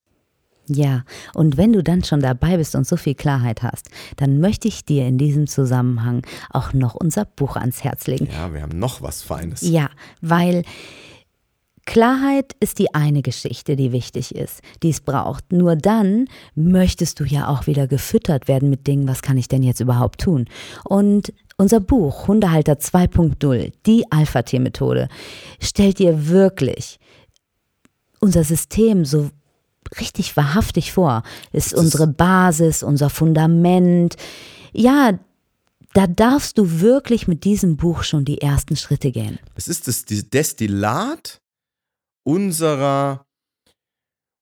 Ja, 0.67 1.03
und 1.33 1.57
wenn 1.57 1.73
du 1.73 1.83
dann 1.83 2.03
schon 2.03 2.21
dabei 2.21 2.57
bist 2.57 2.75
und 2.75 2.87
so 2.87 2.95
viel 2.95 3.15
Klarheit 3.15 3.63
hast, 3.63 3.89
dann 4.15 4.39
möchte 4.39 4.67
ich 4.67 4.85
dir 4.85 5.05
in 5.05 5.17
diesem 5.17 5.47
Zusammenhang 5.47 6.25
auch 6.51 6.73
noch 6.73 6.95
unser 6.95 7.25
Buch 7.25 7.57
ans 7.57 7.83
Herz 7.83 8.07
legen. 8.07 8.29
Ja, 8.31 8.53
wir 8.53 8.61
haben 8.61 8.79
noch 8.79 9.01
was 9.01 9.21
Feines. 9.21 9.61
Ja, 9.61 9.89
weil 10.21 10.63
Klarheit 11.85 12.55
ist 12.61 12.79
die 12.79 12.93
eine 12.95 13.21
Geschichte, 13.21 13.75
die 13.75 13.91
wichtig 13.91 14.33
ist, 14.35 14.61
die 14.83 14.89
es 14.89 15.01
braucht. 15.01 15.51
Nur 15.51 15.75
dann 15.75 16.27
möchtest 16.55 17.19
du 17.19 17.25
ja 17.25 17.49
auch 17.49 17.67
wieder 17.67 17.87
gefüttert 17.87 18.47
werden 18.47 18.69
mit 18.69 18.87
Dingen, 18.87 19.07
was 19.07 19.21
kann 19.21 19.37
ich 19.37 19.49
denn 19.49 19.63
jetzt 19.63 19.81
überhaupt 19.81 20.21
tun? 20.21 20.45
Und 20.85 21.33
unser 21.57 21.81
Buch 21.81 22.27
Hundehalter 22.27 22.73
2.0, 22.73 23.73
die 23.85 24.09
Alpha-Tier-Methode, 24.09 25.09
stellt 25.59 25.99
dir 25.99 26.29
wirklich 26.29 26.99
unser 28.19 28.45
System 28.45 29.03
so 29.03 29.29
richtig 29.99 30.35
wahrhaftig 30.37 30.91
vor. 30.91 31.23
Ist 31.51 31.73
unsere 31.73 32.07
Basis, 32.07 32.83
unser 32.83 33.09
Fundament. 33.09 34.15
Ja, 34.71 35.19
da 35.93 36.07
darfst 36.07 36.57
du 36.57 36.81
wirklich 36.81 37.27
mit 37.27 37.43
diesem 37.43 37.77
Buch 37.77 38.03
schon 38.03 38.25
die 38.25 38.41
ersten 38.41 38.75
Schritte 38.75 39.11
gehen. 39.11 39.39
Es 39.55 39.67
ist 39.67 39.87
das 39.87 40.05
Destillat 40.05 41.41
unserer, 42.23 43.25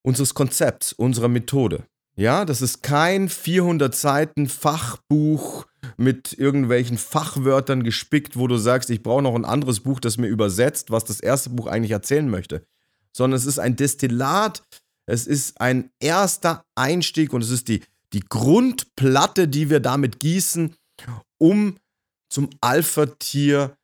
unseres 0.02 0.34
Konzepts, 0.34 0.94
unserer 0.94 1.28
Methode. 1.28 1.86
Ja, 2.16 2.46
das 2.46 2.62
ist 2.62 2.84
kein 2.84 3.30
400 3.30 3.96
Seiten 3.96 4.48
Fachbuch 4.48 5.66
mit 5.98 6.34
irgendwelchen 6.34 6.98
Fachwörtern 6.98 7.84
gespickt, 7.84 8.38
wo 8.38 8.48
du 8.48 8.58
sagst, 8.58 8.90
ich 8.90 9.02
brauche 9.02 9.22
noch 9.22 9.36
ein 9.36 9.46
anderes 9.46 9.80
Buch, 9.80 10.00
das 10.00 10.18
mir 10.18 10.28
übersetzt, 10.28 10.92
was 10.92 11.06
das 11.06 11.20
erste 11.20 11.50
Buch 11.50 11.68
eigentlich 11.68 11.92
erzählen 11.92 12.30
möchte. 12.30 12.66
Sondern 13.14 13.38
es 13.38 13.46
ist 13.46 13.60
ein 13.60 13.76
Destillat, 13.76 14.64
es 15.06 15.28
ist 15.28 15.60
ein 15.60 15.90
erster 16.00 16.64
Einstieg 16.76 17.34
und 17.34 17.42
es 17.42 17.50
ist 17.50 17.68
die, 17.68 17.82
die 18.14 18.22
Grundplatte, 18.22 19.48
die 19.48 19.70
wir 19.70 19.80
damit 19.80 20.20
gießen, 20.20 20.76
um 21.38 21.78
zum 22.30 22.50
Alpha-Tier 22.62 23.76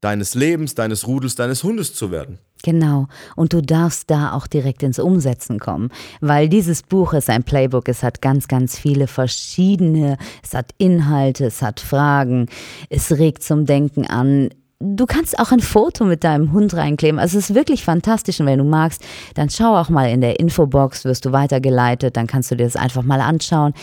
deines 0.00 0.34
Lebens, 0.34 0.74
deines 0.74 1.06
Rudels, 1.06 1.34
deines 1.34 1.64
Hundes 1.64 1.94
zu 1.94 2.10
werden. 2.10 2.38
Genau. 2.62 3.06
Und 3.36 3.52
du 3.52 3.60
darfst 3.60 4.10
da 4.10 4.32
auch 4.32 4.46
direkt 4.46 4.82
ins 4.82 4.98
Umsetzen 4.98 5.58
kommen, 5.60 5.90
weil 6.20 6.48
dieses 6.48 6.82
Buch 6.82 7.12
ist 7.12 7.30
ein 7.30 7.44
Playbook. 7.44 7.88
Es 7.88 8.02
hat 8.02 8.20
ganz, 8.20 8.48
ganz 8.48 8.78
viele 8.78 9.06
verschiedene, 9.06 10.18
es 10.42 10.54
hat 10.54 10.72
Inhalte, 10.78 11.46
es 11.46 11.62
hat 11.62 11.80
Fragen, 11.80 12.46
es 12.90 13.12
regt 13.12 13.42
zum 13.44 13.64
Denken 13.64 14.06
an. 14.06 14.50
Du 14.80 15.06
kannst 15.06 15.38
auch 15.40 15.50
ein 15.50 15.60
Foto 15.60 16.04
mit 16.04 16.22
deinem 16.22 16.52
Hund 16.52 16.74
reinkleben. 16.74 17.18
Also 17.18 17.36
es 17.38 17.50
ist 17.50 17.56
wirklich 17.56 17.84
fantastisch. 17.84 18.38
Und 18.38 18.46
wenn 18.46 18.58
du 18.58 18.64
magst, 18.64 19.02
dann 19.34 19.50
schau 19.50 19.76
auch 19.76 19.88
mal 19.88 20.08
in 20.08 20.20
der 20.20 20.38
Infobox, 20.38 21.04
wirst 21.04 21.24
du 21.24 21.32
weitergeleitet, 21.32 22.16
dann 22.16 22.28
kannst 22.28 22.50
du 22.50 22.54
dir 22.54 22.64
das 22.64 22.76
einfach 22.76 23.02
mal 23.02 23.20
anschauen. 23.20 23.74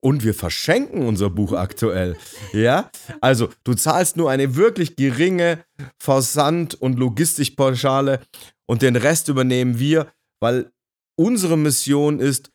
Und 0.00 0.24
wir 0.24 0.34
verschenken 0.34 1.06
unser 1.06 1.30
Buch 1.30 1.52
aktuell. 1.52 2.16
Ja? 2.52 2.90
Also, 3.20 3.48
du 3.64 3.74
zahlst 3.74 4.16
nur 4.16 4.30
eine 4.30 4.54
wirklich 4.56 4.96
geringe 4.96 5.64
Versand- 5.98 6.74
und 6.74 6.98
Logistikpauschale 6.98 8.20
und 8.66 8.82
den 8.82 8.96
Rest 8.96 9.28
übernehmen 9.28 9.78
wir, 9.78 10.08
weil 10.40 10.70
unsere 11.16 11.56
Mission 11.56 12.18
ist, 12.18 12.50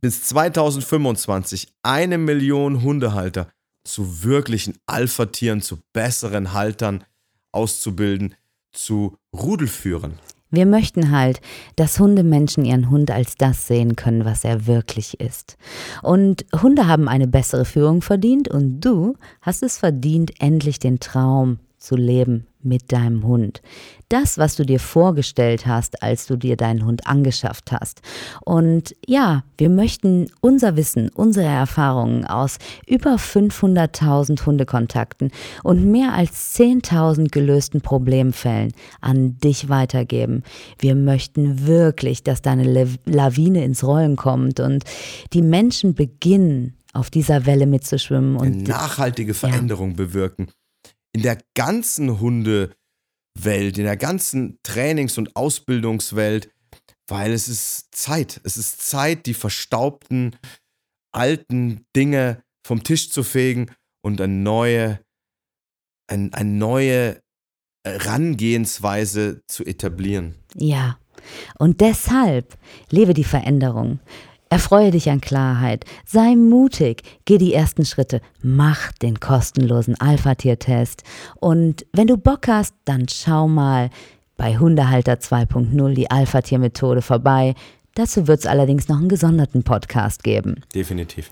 bis 0.00 0.24
2025 0.24 1.68
eine 1.82 2.18
Million 2.18 2.82
Hundehalter 2.82 3.48
zu 3.86 4.24
wirklichen 4.24 4.74
Alpha-Tieren, 4.86 5.62
zu 5.62 5.78
besseren 5.92 6.52
Haltern 6.52 7.04
auszubilden, 7.52 8.34
zu 8.72 9.16
Rudelführern. 9.32 10.18
Wir 10.50 10.66
möchten 10.66 11.10
halt, 11.10 11.40
dass 11.74 11.98
Hundemenschen 11.98 12.64
ihren 12.64 12.88
Hund 12.88 13.10
als 13.10 13.36
das 13.36 13.66
sehen 13.66 13.96
können, 13.96 14.24
was 14.24 14.44
er 14.44 14.66
wirklich 14.66 15.20
ist. 15.20 15.56
Und 16.02 16.46
Hunde 16.62 16.86
haben 16.86 17.08
eine 17.08 17.26
bessere 17.26 17.64
Führung 17.64 18.00
verdient 18.00 18.48
und 18.48 18.80
du 18.80 19.16
hast 19.40 19.62
es 19.62 19.78
verdient, 19.78 20.40
endlich 20.40 20.78
den 20.78 21.00
Traum 21.00 21.58
zu 21.78 21.96
leben 21.96 22.46
mit 22.66 22.92
deinem 22.92 23.24
Hund. 23.26 23.62
Das, 24.08 24.38
was 24.38 24.54
du 24.54 24.64
dir 24.64 24.78
vorgestellt 24.78 25.66
hast, 25.66 26.02
als 26.02 26.26
du 26.26 26.36
dir 26.36 26.56
deinen 26.56 26.84
Hund 26.84 27.06
angeschafft 27.06 27.72
hast. 27.72 28.02
Und 28.44 28.94
ja, 29.06 29.42
wir 29.58 29.68
möchten 29.68 30.30
unser 30.40 30.76
Wissen, 30.76 31.08
unsere 31.08 31.46
Erfahrungen 31.46 32.24
aus 32.24 32.58
über 32.86 33.16
500.000 33.16 34.44
Hundekontakten 34.46 35.30
und 35.64 35.90
mehr 35.90 36.12
als 36.12 36.56
10.000 36.56 37.30
gelösten 37.30 37.80
Problemfällen 37.80 38.72
an 39.00 39.38
dich 39.38 39.68
weitergeben. 39.68 40.42
Wir 40.78 40.94
möchten 40.94 41.66
wirklich, 41.66 42.22
dass 42.22 42.42
deine 42.42 42.88
Lawine 43.06 43.64
ins 43.64 43.82
Rollen 43.82 44.16
kommt 44.16 44.60
und 44.60 44.84
die 45.32 45.42
Menschen 45.42 45.94
beginnen, 45.94 46.74
auf 46.96 47.10
dieser 47.10 47.46
Welle 47.46 47.66
mitzuschwimmen 47.66 48.36
und 48.36 48.46
Eine 48.46 48.62
nachhaltige 48.62 49.34
Veränderung 49.34 49.90
ja. 49.90 49.96
bewirken 49.96 50.48
in 51.16 51.22
der 51.22 51.38
ganzen 51.54 52.20
Hundewelt, 52.20 52.76
in 53.78 53.84
der 53.84 53.96
ganzen 53.96 54.58
Trainings- 54.62 55.16
und 55.16 55.34
Ausbildungswelt, 55.34 56.50
weil 57.08 57.32
es 57.32 57.48
ist 57.48 57.94
Zeit. 57.94 58.38
Es 58.44 58.58
ist 58.58 58.86
Zeit, 58.86 59.24
die 59.24 59.32
verstaubten, 59.32 60.36
alten 61.12 61.86
Dinge 61.96 62.42
vom 62.66 62.84
Tisch 62.84 63.10
zu 63.10 63.22
fegen 63.22 63.70
und 64.04 64.20
eine 64.20 64.30
neue, 64.30 65.00
ein, 66.06 66.34
eine 66.34 66.50
neue 66.50 67.22
Herangehensweise 67.86 69.40
zu 69.46 69.64
etablieren. 69.64 70.34
Ja, 70.54 70.98
und 71.58 71.80
deshalb 71.80 72.58
lebe 72.90 73.14
die 73.14 73.24
Veränderung. 73.24 74.00
Erfreue 74.48 74.92
dich 74.92 75.10
an 75.10 75.20
Klarheit, 75.20 75.84
sei 76.04 76.36
mutig, 76.36 77.02
geh 77.24 77.36
die 77.36 77.52
ersten 77.52 77.84
Schritte, 77.84 78.20
mach 78.42 78.92
den 78.92 79.18
kostenlosen 79.18 80.00
Alpha-Tier-Test 80.00 81.02
und 81.40 81.84
wenn 81.92 82.06
du 82.06 82.16
Bock 82.16 82.46
hast, 82.46 82.74
dann 82.84 83.08
schau 83.08 83.48
mal 83.48 83.90
bei 84.36 84.56
Hundehalter 84.58 85.14
2.0 85.14 85.94
die 85.94 86.10
Alpha-Tier-Methode 86.10 87.02
vorbei. 87.02 87.54
Dazu 87.94 88.28
wird 88.28 88.40
es 88.40 88.46
allerdings 88.46 88.88
noch 88.88 88.98
einen 88.98 89.08
gesonderten 89.08 89.64
Podcast 89.64 90.22
geben. 90.22 90.62
Definitiv. 90.74 91.30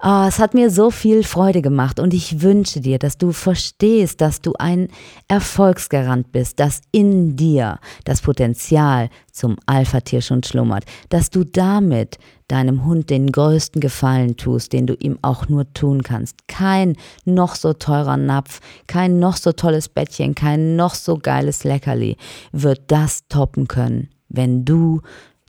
Oh, 0.00 0.26
es 0.28 0.38
hat 0.38 0.54
mir 0.54 0.70
so 0.70 0.92
viel 0.92 1.24
Freude 1.24 1.60
gemacht 1.60 1.98
und 1.98 2.14
ich 2.14 2.40
wünsche 2.40 2.80
dir, 2.80 3.00
dass 3.00 3.18
du 3.18 3.32
verstehst, 3.32 4.20
dass 4.20 4.40
du 4.40 4.52
ein 4.56 4.88
Erfolgsgarant 5.26 6.30
bist, 6.30 6.60
dass 6.60 6.82
in 6.92 7.34
dir 7.34 7.80
das 8.04 8.20
Potenzial 8.20 9.08
zum 9.32 9.56
Alpha-Tier 9.66 10.20
schon 10.20 10.44
schlummert, 10.44 10.84
dass 11.08 11.30
du 11.30 11.42
damit 11.42 12.18
deinem 12.46 12.84
Hund 12.84 13.10
den 13.10 13.32
größten 13.32 13.80
Gefallen 13.80 14.36
tust, 14.36 14.72
den 14.72 14.86
du 14.86 14.94
ihm 14.94 15.18
auch 15.22 15.48
nur 15.48 15.72
tun 15.72 16.04
kannst. 16.04 16.46
Kein 16.46 16.94
noch 17.24 17.56
so 17.56 17.72
teurer 17.72 18.16
Napf, 18.16 18.60
kein 18.86 19.18
noch 19.18 19.36
so 19.36 19.50
tolles 19.50 19.88
Bettchen, 19.88 20.36
kein 20.36 20.76
noch 20.76 20.94
so 20.94 21.18
geiles 21.18 21.64
Leckerli 21.64 22.16
wird 22.52 22.82
das 22.86 23.26
toppen 23.28 23.66
können, 23.66 24.10
wenn 24.28 24.64
du 24.64 25.02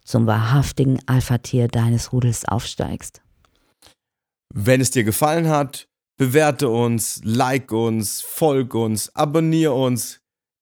zum 0.04 0.26
wahrhaftigen 0.26 0.98
Alpha-Tier 1.06 1.68
deines 1.68 2.12
Rudels 2.12 2.46
aufsteigst. 2.46 3.22
Wenn 4.54 4.82
es 4.82 4.92
dir 4.92 5.04
gefallen 5.04 5.48
hat, 5.48 5.88
bewerte 6.18 6.70
uns, 6.70 7.22
like 7.24 7.72
uns, 7.72 8.22
folg 8.22 8.74
uns, 8.74 9.16
abonniere 9.16 9.74
uns, 9.74 10.20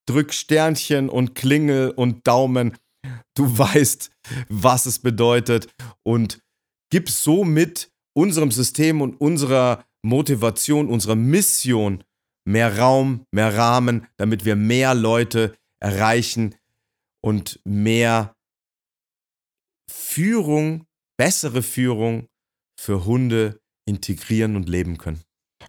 drück 0.08 0.34
Sternchen 0.34 1.10
und 1.10 1.36
Klingel 1.36 1.92
und 1.92 2.28
Daumen. 2.28 2.78
Du 3.36 3.46
weißt, 3.58 4.12
was 4.50 4.86
es 4.86 5.00
bedeutet 5.00 5.68
und 6.04 6.40
gib 6.92 7.10
somit 7.10 7.92
unserem 8.14 8.52
System 8.52 9.02
und 9.02 9.20
unserer 9.22 9.86
Motivation, 10.04 10.90
unserer 10.90 11.16
Mission 11.16 12.04
mehr 12.46 12.78
Raum, 12.80 13.26
mehr 13.32 13.56
Rahmen, 13.56 14.08
damit 14.18 14.46
wir 14.46 14.56
mehr 14.56 14.96
Leute 14.96 15.54
erreichen 15.80 16.56
und 17.22 17.60
mehr 17.66 18.34
Führung, 19.90 20.86
bessere 21.18 21.62
Führung 21.62 22.28
für 22.80 23.06
Hunde 23.06 23.60
integrieren 23.88 24.56
und 24.56 24.70
leben 24.70 24.98
können. 24.98 25.22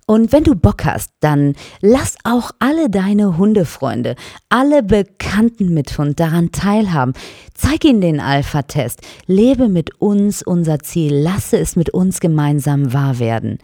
Und 0.07 0.33
wenn 0.33 0.45
du 0.45 0.55
Bock 0.55 0.85
hast, 0.87 1.11
dann 1.21 1.55
lass 1.81 2.17
auch 2.25 2.51
alle 2.59 2.89
deine 2.89 3.37
Hundefreunde, 3.37 4.17
alle 4.49 4.83
Bekannten 4.83 5.75
mit 5.75 5.99
Hund 5.99 6.19
daran 6.19 6.51
teilhaben. 6.51 7.13
Zeig 7.53 7.85
ihnen 7.85 8.01
den 8.01 8.21
Alpha-Test. 8.21 9.03
Lebe 9.27 9.69
mit 9.69 10.01
uns 10.01 10.43
unser 10.43 10.79
Ziel. 10.79 11.15
Lasse 11.15 11.59
es 11.59 11.77
mit 11.77 11.91
uns 11.91 12.21
gemeinsam 12.21 12.93
wahr 12.95 13.19
werden. 13.19 13.59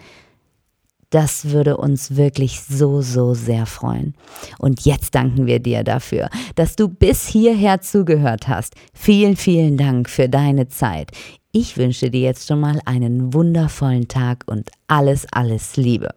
Das 1.09 1.51
würde 1.51 1.77
uns 1.77 2.17
wirklich 2.17 2.61
so, 2.61 3.01
so 3.01 3.35
sehr 3.35 3.67
freuen. 3.67 4.15
Und 4.59 4.85
jetzt 4.85 5.15
danken 5.15 5.47
wir 5.47 5.61
dir 5.61 5.85
dafür, 5.85 6.29
dass 6.57 6.77
du 6.77 6.89
bis 6.89 7.27
hierher 7.27 7.81
zugehört 7.81 8.49
hast. 8.49 8.75
Vielen, 8.93 9.37
vielen 9.37 9.77
Dank 9.77 10.11
für 10.11 10.29
deine 10.29 10.69
Zeit. 10.69 11.13
Ich 11.57 11.77
wünsche 11.77 12.11
dir 12.11 12.21
jetzt 12.21 12.49
schon 12.49 12.59
mal 12.59 12.81
einen 12.85 13.33
wundervollen 13.33 14.09
Tag 14.09 14.43
und 14.47 14.73
alles, 14.89 15.25
alles 15.31 15.77
Liebe. 15.77 16.13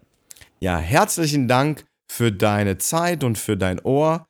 Ja, 0.59 0.79
herzlichen 0.79 1.47
Dank 1.47 1.85
für 2.11 2.31
deine 2.31 2.79
Zeit 2.79 3.23
und 3.23 3.37
für 3.37 3.55
dein 3.55 3.79
Ohr. 3.81 4.25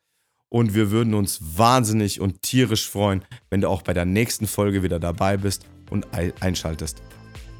Und 0.50 0.74
wir 0.74 0.90
würden 0.90 1.14
uns 1.14 1.40
wahnsinnig 1.56 2.20
und 2.20 2.42
tierisch 2.42 2.90
freuen, 2.90 3.24
wenn 3.48 3.62
du 3.62 3.70
auch 3.70 3.80
bei 3.80 3.94
der 3.94 4.04
nächsten 4.04 4.46
Folge 4.46 4.82
wieder 4.82 5.00
dabei 5.00 5.38
bist 5.38 5.64
und 5.88 6.06
einschaltest. 6.40 7.00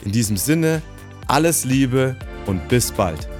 In 0.04 0.12
diesem 0.12 0.36
Sinne, 0.36 0.82
alles 1.26 1.64
Liebe 1.64 2.16
und 2.44 2.68
bis 2.68 2.92
bald. 2.92 3.30